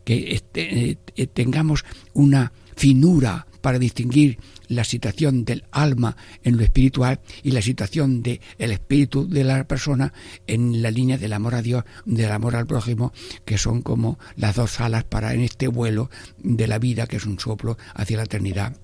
que 0.07 0.35
este, 0.35 0.97
eh, 1.17 1.27
tengamos 1.27 1.85
una 2.15 2.53
finura 2.77 3.49
para 3.61 3.81
distinguir 3.81 4.39
la 4.69 4.85
situación 4.85 5.45
del 5.45 5.65
alma 5.73 6.17
en 6.45 6.57
lo 6.57 6.63
espiritual 6.63 7.19
y 7.43 7.51
la 7.51 7.61
situación 7.61 8.23
del 8.23 8.41
el 8.59 8.71
espíritu 8.71 9.29
de 9.29 9.43
la 9.43 9.67
persona 9.67 10.13
en 10.47 10.81
la 10.81 10.93
línea 10.93 11.19
del 11.19 11.33
amor 11.33 11.57
a 11.57 11.63
Dios, 11.63 11.83
del 12.05 12.31
amor 12.31 12.55
al 12.55 12.69
prójimo, 12.69 13.13
que 13.45 13.59
son 13.59 13.83
como 13.83 14.21
las 14.37 14.55
dos 14.55 14.79
alas 14.81 15.03
para 15.03 15.35
en 15.35 15.41
este 15.41 15.67
vuelo 15.67 16.09
de 16.39 16.69
la 16.69 16.79
vida, 16.79 17.09
que 17.09 17.17
es 17.17 17.27
un 17.27 17.41
soplo 17.41 17.77
hacia 17.93 18.19
la 18.19 18.25
eternidad. 18.25 18.77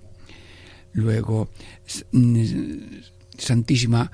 Luego, 0.92 1.50
Santísima 3.38 4.10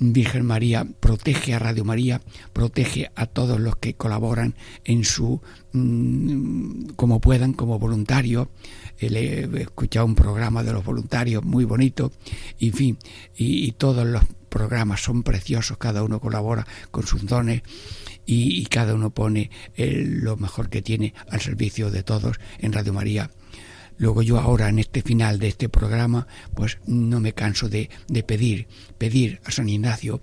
Virgen 0.00 0.46
María 0.46 0.86
protege 0.98 1.52
a 1.52 1.58
Radio 1.58 1.84
María, 1.84 2.22
protege 2.54 3.10
a 3.14 3.26
todos 3.26 3.60
los 3.60 3.76
que 3.76 3.94
colaboran 3.94 4.54
en 4.84 5.04
su 5.04 5.42
mm, 5.72 6.92
como 6.96 7.20
puedan, 7.20 7.52
como 7.52 7.78
voluntarios. 7.78 8.48
he 8.98 9.48
escuchado 9.60 10.06
un 10.06 10.14
programa 10.14 10.62
de 10.62 10.72
los 10.72 10.84
voluntarios 10.84 11.44
muy 11.44 11.64
bonito, 11.64 12.12
en 12.58 12.72
fin, 12.72 12.98
y, 13.36 13.72
todos 13.72 14.06
los 14.06 14.24
programas 14.48 15.02
son 15.02 15.22
preciosos, 15.22 15.76
cada 15.76 16.02
uno 16.02 16.18
colabora 16.18 16.66
con 16.90 17.06
sus 17.06 17.26
dones 17.26 17.62
y, 18.24 18.64
cada 18.66 18.94
uno 18.94 19.10
pone 19.10 19.50
el, 19.74 20.20
lo 20.20 20.38
mejor 20.38 20.70
que 20.70 20.80
tiene 20.80 21.12
al 21.28 21.40
servicio 21.40 21.90
de 21.90 22.02
todos 22.02 22.38
en 22.58 22.72
Radio 22.72 22.94
María. 22.94 23.30
Luego 24.00 24.22
yo 24.22 24.40
ahora 24.40 24.70
en 24.70 24.78
este 24.78 25.02
final 25.02 25.38
de 25.38 25.48
este 25.48 25.68
programa, 25.68 26.26
pues 26.54 26.78
no 26.86 27.20
me 27.20 27.34
canso 27.34 27.68
de, 27.68 27.90
de 28.08 28.22
pedir, 28.22 28.66
pedir 28.96 29.42
a 29.44 29.50
San 29.50 29.68
Ignacio 29.68 30.22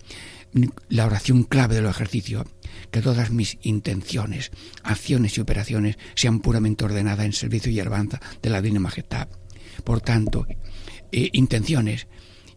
la 0.89 1.05
oración 1.05 1.43
clave 1.43 1.75
de 1.75 1.83
los 1.83 1.91
ejercicios, 1.91 2.47
que 2.89 3.03
todas 3.03 3.29
mis 3.29 3.59
intenciones, 3.61 4.49
acciones 4.81 5.37
y 5.37 5.41
operaciones 5.41 5.99
sean 6.15 6.39
puramente 6.39 6.85
ordenadas 6.85 7.27
en 7.27 7.33
servicio 7.33 7.71
y 7.71 7.79
alabanza 7.79 8.19
de 8.41 8.49
la 8.49 8.63
Divina 8.63 8.79
Majestad. 8.79 9.27
Por 9.83 10.01
tanto, 10.01 10.47
eh, 11.11 11.29
intenciones, 11.33 12.07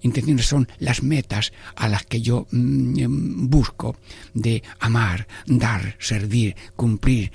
intenciones 0.02 0.46
son 0.46 0.68
las 0.78 1.02
metas 1.02 1.52
a 1.76 1.88
las 1.88 2.04
que 2.06 2.20
yo 2.20 2.46
mm, 2.50 3.48
busco 3.48 3.96
de 4.34 4.62
amar, 4.78 5.26
dar, 5.46 5.96
servir, 5.98 6.56
cumplir, 6.76 7.32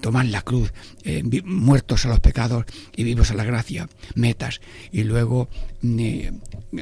tomar 0.00 0.26
la 0.26 0.42
cruz, 0.42 0.72
eh, 1.04 1.22
muertos 1.44 2.04
a 2.04 2.08
los 2.08 2.20
pecados 2.20 2.64
y 2.96 3.04
vivos 3.04 3.30
a 3.30 3.34
la 3.34 3.44
gracia, 3.44 3.88
metas, 4.14 4.60
y 4.92 5.04
luego 5.04 5.48
eh, 5.82 6.32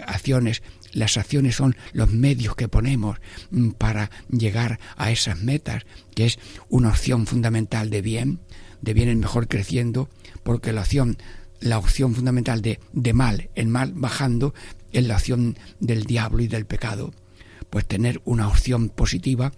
acciones. 0.07 0.62
Las 0.93 1.18
acciones 1.18 1.57
son 1.57 1.76
los 1.93 2.11
medios 2.11 2.57
que 2.57 2.68
ponemos 2.68 3.18
mm, 3.51 3.70
para 3.70 4.11
llegar 4.30 4.78
a 4.97 5.11
esas 5.11 5.41
metas, 5.41 5.84
que 6.14 6.26
es 6.26 6.39
una 6.68 6.91
opción 6.91 7.26
fundamental 7.26 7.91
de 7.91 8.03
bien, 8.03 8.41
de 8.80 8.95
bien 8.95 9.09
el 9.09 9.16
mejor 9.16 9.49
creciendo, 9.49 10.09
porque 10.43 10.72
la 10.72 10.82
opción 10.82 11.18
la 11.61 11.78
opción 11.78 12.14
fundamental 12.14 12.62
de, 12.62 12.80
de 12.92 13.12
mal, 13.12 13.50
el 13.54 13.68
mal 13.68 13.92
bajando, 13.94 14.54
es 14.92 15.06
la 15.06 15.16
opción 15.16 15.59
del 15.80 16.04
diablo 16.04 16.42
y 16.42 16.48
del 16.48 16.66
pecado. 16.66 17.12
Pues 17.70 17.86
tener 17.86 18.20
una 18.24 18.48
opción 18.48 18.88
positiva 18.88 19.52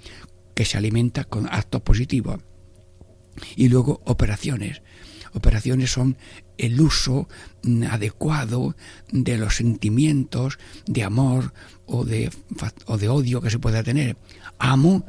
que 0.55 0.65
se 0.65 0.79
alimenta 0.79 1.25
con 1.25 1.47
actos 1.47 1.83
positivos. 1.83 2.41
Y 3.57 3.69
luego 3.69 4.01
operaciones. 4.05 4.83
Operaciones 5.33 5.93
son 5.93 6.17
el 6.59 6.81
uso 6.81 7.29
mm, 7.63 7.85
adecuado 7.85 8.77
de 9.13 9.39
los 9.39 9.57
sentimientos 9.57 10.59
de 10.87 11.05
amor 11.05 11.53
o 11.87 12.05
de, 12.05 12.31
o 12.87 12.99
de 12.99 13.09
odio 13.09 13.41
que 13.41 13.51
se 13.51 13.59
pueda 13.59 13.83
tener. 13.83 14.17
Amo 14.59 15.07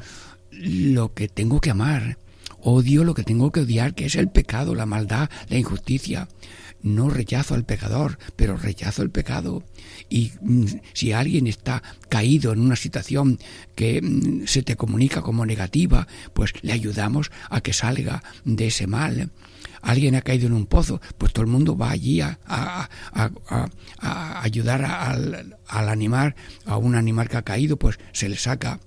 lo 0.51 1.13
que 1.13 1.27
tengo 1.27 1.59
que 1.59 1.71
amar. 1.71 2.17
Odio 2.63 3.03
lo 3.03 3.15
que 3.15 3.23
tengo 3.23 3.51
que 3.51 3.61
odiar, 3.61 3.95
que 3.95 4.05
es 4.05 4.15
el 4.15 4.29
pecado, 4.29 4.75
la 4.75 4.85
maldad, 4.85 5.29
la 5.49 5.57
injusticia. 5.57 6.27
No 6.83 7.09
rechazo 7.09 7.53
al 7.53 7.63
pecador, 7.65 8.17
pero 8.35 8.57
rechazo 8.57 9.03
el 9.03 9.09
pecado. 9.11 9.63
Y 10.09 10.31
mm, 10.41 10.65
si 10.93 11.11
alguien 11.11 11.47
está 11.47 11.83
caído 12.09 12.51
en 12.53 12.59
una 12.59 12.75
situación 12.75 13.37
que 13.75 14.01
mm, 14.01 14.47
se 14.47 14.63
te 14.63 14.75
comunica 14.75 15.21
como 15.21 15.45
negativa, 15.45 16.07
pues 16.33 16.53
le 16.61 16.73
ayudamos 16.73 17.31
a 17.49 17.61
que 17.61 17.73
salga 17.73 18.23
de 18.45 18.67
ese 18.67 18.87
mal. 18.87 19.31
Alguien 19.83 20.15
ha 20.15 20.21
caído 20.21 20.47
en 20.47 20.53
un 20.53 20.65
pozo, 20.67 21.01
pues 21.17 21.33
todo 21.33 21.43
el 21.45 21.51
mundo 21.51 21.75
va 21.77 21.89
allí 21.91 22.21
a, 22.21 22.39
a- 22.45 22.89
a- 23.13 24.41
ayudar 24.43 24.83
al 24.85 25.89
animal, 25.89 26.35
a 26.65 26.77
un 26.77 26.95
animal 26.95 27.29
que 27.29 27.37
ha 27.37 27.41
caído, 27.41 27.77
pues 27.77 27.97
se 28.11 28.29
le 28.29 28.37
saca 28.37 28.79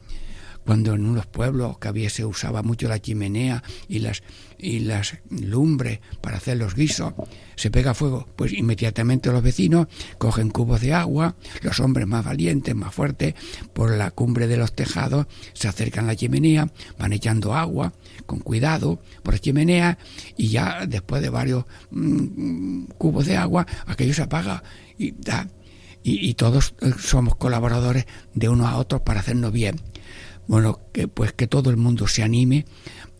cuando 0.64 0.94
en 0.94 1.06
unos 1.06 1.26
pueblos 1.26 1.78
que 1.78 1.88
había 1.88 2.10
se 2.10 2.24
usaba 2.24 2.62
mucho 2.62 2.88
la 2.88 3.00
chimenea 3.00 3.62
y 3.88 4.00
las 4.00 4.22
y 4.58 4.80
las 4.80 5.18
lumbres 5.28 6.00
para 6.22 6.38
hacer 6.38 6.56
los 6.56 6.74
guisos, 6.74 7.12
se 7.54 7.70
pega 7.70 7.92
fuego, 7.92 8.26
pues 8.34 8.52
inmediatamente 8.52 9.30
los 9.30 9.42
vecinos 9.42 9.88
cogen 10.16 10.48
cubos 10.48 10.80
de 10.80 10.94
agua, 10.94 11.36
los 11.60 11.80
hombres 11.80 12.06
más 12.06 12.24
valientes, 12.24 12.74
más 12.74 12.94
fuertes, 12.94 13.34
por 13.74 13.90
la 13.90 14.10
cumbre 14.10 14.46
de 14.46 14.56
los 14.56 14.74
tejados 14.74 15.26
se 15.52 15.68
acercan 15.68 16.04
a 16.04 16.08
la 16.08 16.16
chimenea, 16.16 16.70
van 16.98 17.12
echando 17.12 17.54
agua 17.54 17.92
con 18.26 18.40
cuidado 18.40 19.00
por 19.22 19.34
la 19.34 19.40
chimenea 19.40 19.98
y 20.36 20.48
ya 20.48 20.86
después 20.86 21.20
de 21.20 21.28
varios 21.28 21.64
mm, 21.90 22.84
cubos 22.96 23.26
de 23.26 23.36
agua 23.36 23.66
aquello 23.86 24.14
se 24.14 24.22
apaga 24.22 24.62
y 24.96 25.12
da 25.12 25.46
y, 26.02 26.28
y 26.28 26.34
todos 26.34 26.74
eh, 26.80 26.92
somos 26.98 27.36
colaboradores 27.36 28.06
de 28.34 28.48
unos 28.48 28.68
a 28.68 28.76
otros 28.76 29.00
para 29.02 29.20
hacernos 29.20 29.52
bien. 29.52 29.80
Bueno, 30.46 30.80
que, 30.92 31.08
pues 31.08 31.32
que 31.32 31.46
todo 31.46 31.70
el 31.70 31.76
mundo 31.76 32.06
se 32.06 32.22
anime 32.22 32.66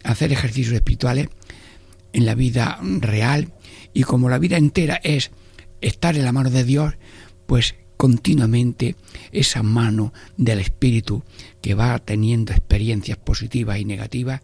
a 0.02 0.12
hacer 0.12 0.32
ejercicios 0.32 0.74
espirituales 0.74 1.28
en 2.12 2.26
la 2.26 2.34
vida 2.34 2.78
real 2.82 3.52
y 3.92 4.02
como 4.02 4.28
la 4.28 4.38
vida 4.38 4.56
entera 4.56 5.00
es 5.02 5.30
estar 5.80 6.16
en 6.16 6.24
la 6.24 6.32
mano 6.32 6.50
de 6.50 6.64
Dios, 6.64 6.94
pues 7.46 7.74
continuamente 7.96 8.96
esa 9.32 9.62
mano 9.62 10.12
del 10.36 10.60
Espíritu 10.60 11.24
que 11.60 11.74
va 11.74 11.98
teniendo 11.98 12.52
experiencias 12.52 13.18
positivas 13.18 13.78
y 13.78 13.84
negativas, 13.84 14.42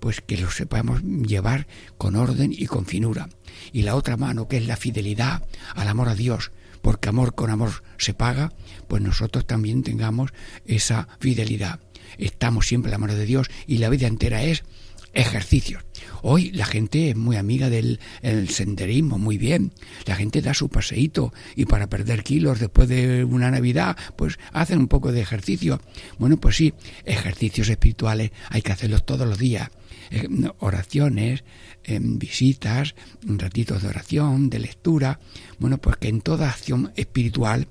pues 0.00 0.20
que 0.20 0.36
lo 0.36 0.50
sepamos 0.50 1.02
llevar 1.02 1.66
con 1.96 2.16
orden 2.16 2.52
y 2.52 2.66
con 2.66 2.86
finura. 2.86 3.28
Y 3.72 3.82
la 3.82 3.94
otra 3.94 4.16
mano, 4.16 4.48
que 4.48 4.56
es 4.56 4.66
la 4.66 4.76
fidelidad 4.76 5.42
al 5.74 5.88
amor 5.88 6.08
a 6.08 6.14
Dios, 6.14 6.52
porque 6.82 7.08
amor 7.08 7.34
con 7.34 7.50
amor 7.50 7.82
se 7.98 8.14
paga, 8.14 8.52
pues 8.86 9.02
nosotros 9.02 9.46
también 9.46 9.82
tengamos 9.82 10.32
esa 10.64 11.08
fidelidad. 11.20 11.80
Estamos 12.16 12.66
siempre 12.66 12.88
en 12.88 12.92
la 12.92 12.98
mano 12.98 13.14
de 13.14 13.26
Dios 13.26 13.48
y 13.66 13.78
la 13.78 13.90
vida 13.90 14.06
entera 14.06 14.42
es 14.42 14.64
ejercicios. 15.12 15.84
Hoy 16.22 16.50
la 16.52 16.66
gente 16.66 17.10
es 17.10 17.16
muy 17.16 17.36
amiga 17.36 17.70
del 17.70 18.00
el 18.22 18.48
senderismo, 18.48 19.18
muy 19.18 19.38
bien. 19.38 19.72
La 20.06 20.16
gente 20.16 20.42
da 20.42 20.54
su 20.54 20.68
paseíto 20.68 21.32
y 21.56 21.64
para 21.64 21.88
perder 21.88 22.22
kilos 22.22 22.60
después 22.60 22.88
de 22.88 23.24
una 23.24 23.50
Navidad, 23.50 23.96
pues 24.16 24.38
hacen 24.52 24.78
un 24.78 24.88
poco 24.88 25.12
de 25.12 25.20
ejercicio. 25.20 25.80
Bueno, 26.18 26.36
pues 26.38 26.56
sí, 26.56 26.74
ejercicios 27.04 27.68
espirituales 27.68 28.30
hay 28.48 28.62
que 28.62 28.72
hacerlos 28.72 29.04
todos 29.04 29.26
los 29.26 29.38
días. 29.38 29.70
Eh, 30.10 30.26
oraciones, 30.60 31.44
eh, 31.84 31.98
visitas, 32.00 32.94
ratitos 33.22 33.82
de 33.82 33.88
oración, 33.88 34.50
de 34.50 34.58
lectura. 34.58 35.20
Bueno, 35.58 35.78
pues 35.78 35.96
que 35.96 36.08
en 36.08 36.20
toda 36.20 36.48
acción 36.48 36.92
espiritual, 36.96 37.68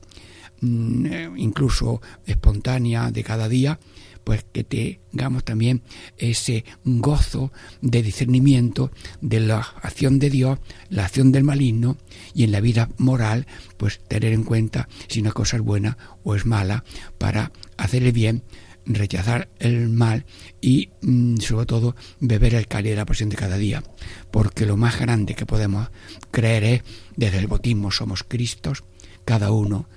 mm, 0.62 1.06
eh, 1.06 1.30
incluso 1.38 2.02
espontánea 2.26 3.12
de 3.12 3.24
cada 3.24 3.50
día, 3.50 3.80
pues 4.28 4.44
que 4.52 4.66
tengamos 4.66 5.46
también 5.46 5.84
ese 6.18 6.66
gozo 6.84 7.54
de 7.80 8.04
discernimiento 8.04 8.92
de 9.22 9.40
la 9.40 9.60
acción 9.60 10.20
de 10.20 10.30
Dios, 10.30 10.60
la 10.90 11.06
acción 11.06 11.32
del 11.32 11.46
maligno 11.46 11.96
y 12.34 12.44
en 12.44 12.52
la 12.52 12.60
vida 12.60 12.90
moral, 12.98 13.48
pues 13.78 14.02
tener 14.06 14.34
en 14.34 14.44
cuenta 14.44 14.90
si 15.08 15.22
una 15.22 15.32
cosa 15.32 15.56
es 15.56 15.64
buena 15.64 15.98
o 16.26 16.36
es 16.36 16.46
mala 16.46 16.84
para 17.18 17.54
hacer 17.78 18.04
el 18.04 18.12
bien, 18.12 18.44
rechazar 18.86 19.48
el 19.60 19.88
mal 19.88 20.26
y 20.60 20.90
mm, 21.04 21.38
sobre 21.38 21.66
todo 21.66 21.96
beber 22.20 22.54
el 22.56 22.68
cáliz 22.68 22.92
de 22.92 22.98
la 22.98 23.06
pasión 23.06 23.30
de 23.30 23.38
cada 23.38 23.58
día, 23.58 23.82
porque 24.30 24.66
lo 24.66 24.76
más 24.76 25.00
grande 25.00 25.36
que 25.36 25.46
podemos 25.46 25.88
creer 26.32 26.64
es 26.66 26.82
desde 27.16 27.38
el 27.38 27.48
bautismo 27.48 27.92
somos 27.92 28.26
Cristos, 28.26 28.84
cada 29.24 29.52
uno 29.52 29.88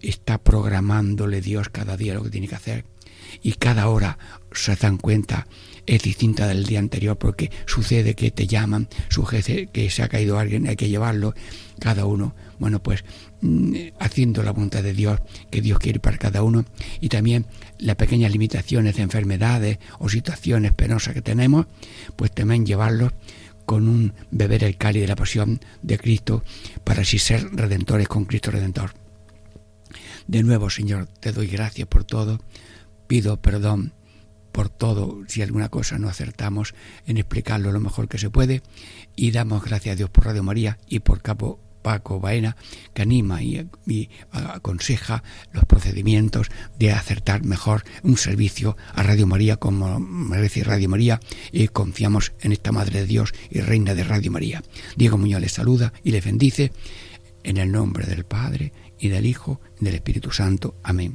está 0.00 0.38
programándole 0.38 1.40
Dios 1.40 1.68
cada 1.68 1.96
día 1.96 2.14
lo 2.14 2.22
que 2.22 2.30
tiene 2.30 2.46
que 2.46 2.54
hacer 2.54 2.95
y 3.42 3.52
cada 3.52 3.88
hora 3.88 4.18
se 4.52 4.74
dan 4.76 4.96
cuenta 4.96 5.46
es 5.86 6.02
distinta 6.02 6.46
del 6.48 6.64
día 6.64 6.80
anterior 6.80 7.16
porque 7.16 7.50
sucede 7.66 8.14
que 8.14 8.30
te 8.30 8.46
llaman, 8.46 8.88
sucede 9.08 9.68
que 9.68 9.88
se 9.90 10.02
ha 10.02 10.08
caído 10.08 10.38
alguien, 10.38 10.66
hay 10.66 10.76
que 10.76 10.88
llevarlo, 10.88 11.34
cada 11.78 12.06
uno, 12.06 12.34
bueno, 12.58 12.82
pues 12.82 13.04
mm, 13.40 13.74
haciendo 14.00 14.42
la 14.42 14.50
voluntad 14.50 14.82
de 14.82 14.92
Dios 14.92 15.20
que 15.50 15.60
Dios 15.60 15.78
quiere 15.78 16.00
para 16.00 16.18
cada 16.18 16.42
uno 16.42 16.64
y 17.00 17.08
también 17.08 17.46
las 17.78 17.96
pequeñas 17.96 18.32
limitaciones 18.32 18.96
de 18.96 19.02
enfermedades 19.02 19.78
o 19.98 20.08
situaciones 20.08 20.72
penosas 20.72 21.14
que 21.14 21.22
tenemos, 21.22 21.66
pues 22.16 22.32
también 22.32 22.66
llevarlos 22.66 23.12
con 23.64 23.88
un 23.88 24.14
beber 24.30 24.64
el 24.64 24.76
cáliz 24.76 25.02
de 25.02 25.08
la 25.08 25.16
pasión 25.16 25.60
de 25.82 25.98
Cristo 25.98 26.44
para 26.84 27.02
así 27.02 27.18
ser 27.18 27.48
redentores 27.52 28.08
con 28.08 28.24
Cristo 28.24 28.50
Redentor. 28.50 28.92
De 30.26 30.42
nuevo, 30.42 30.70
Señor, 30.70 31.06
te 31.20 31.32
doy 31.32 31.46
gracias 31.46 31.86
por 31.86 32.04
todo, 32.04 32.40
pido 33.06 33.40
perdón 33.40 33.94
por 34.52 34.68
todo 34.70 35.22
si 35.28 35.42
alguna 35.42 35.68
cosa 35.68 35.98
no 35.98 36.08
acertamos 36.08 36.74
en 37.06 37.18
explicarlo 37.18 37.72
lo 37.72 37.80
mejor 37.80 38.08
que 38.08 38.18
se 38.18 38.30
puede 38.30 38.62
y 39.14 39.30
damos 39.30 39.62
gracias 39.62 39.92
a 39.92 39.96
Dios 39.96 40.10
por 40.10 40.24
Radio 40.24 40.42
María 40.42 40.78
y 40.88 41.00
por 41.00 41.20
Capo 41.20 41.60
Paco 41.82 42.18
Baena 42.18 42.56
que 42.94 43.02
anima 43.02 43.42
y, 43.42 43.68
aconseja 44.32 45.22
los 45.52 45.66
procedimientos 45.66 46.48
de 46.78 46.90
acertar 46.90 47.44
mejor 47.44 47.84
un 48.02 48.16
servicio 48.16 48.76
a 48.92 49.04
Radio 49.04 49.26
María 49.26 49.58
como 49.58 50.00
merece 50.00 50.64
Radio 50.64 50.88
María 50.88 51.20
y 51.52 51.68
confiamos 51.68 52.32
en 52.40 52.50
esta 52.50 52.72
Madre 52.72 53.00
de 53.00 53.06
Dios 53.06 53.34
y 53.50 53.60
Reina 53.60 53.94
de 53.94 54.02
Radio 54.02 54.32
María. 54.32 54.64
Diego 54.96 55.16
Muñoz 55.16 55.42
les 55.42 55.52
saluda 55.52 55.92
y 56.02 56.10
les 56.10 56.24
bendice 56.24 56.72
en 57.44 57.56
el 57.58 57.70
nombre 57.70 58.06
del 58.06 58.24
Padre 58.24 58.72
y 58.98 59.08
del 59.08 59.26
Hijo 59.26 59.60
y 59.80 59.84
del 59.84 59.94
Espíritu 59.94 60.32
Santo. 60.32 60.74
Amén. 60.82 61.14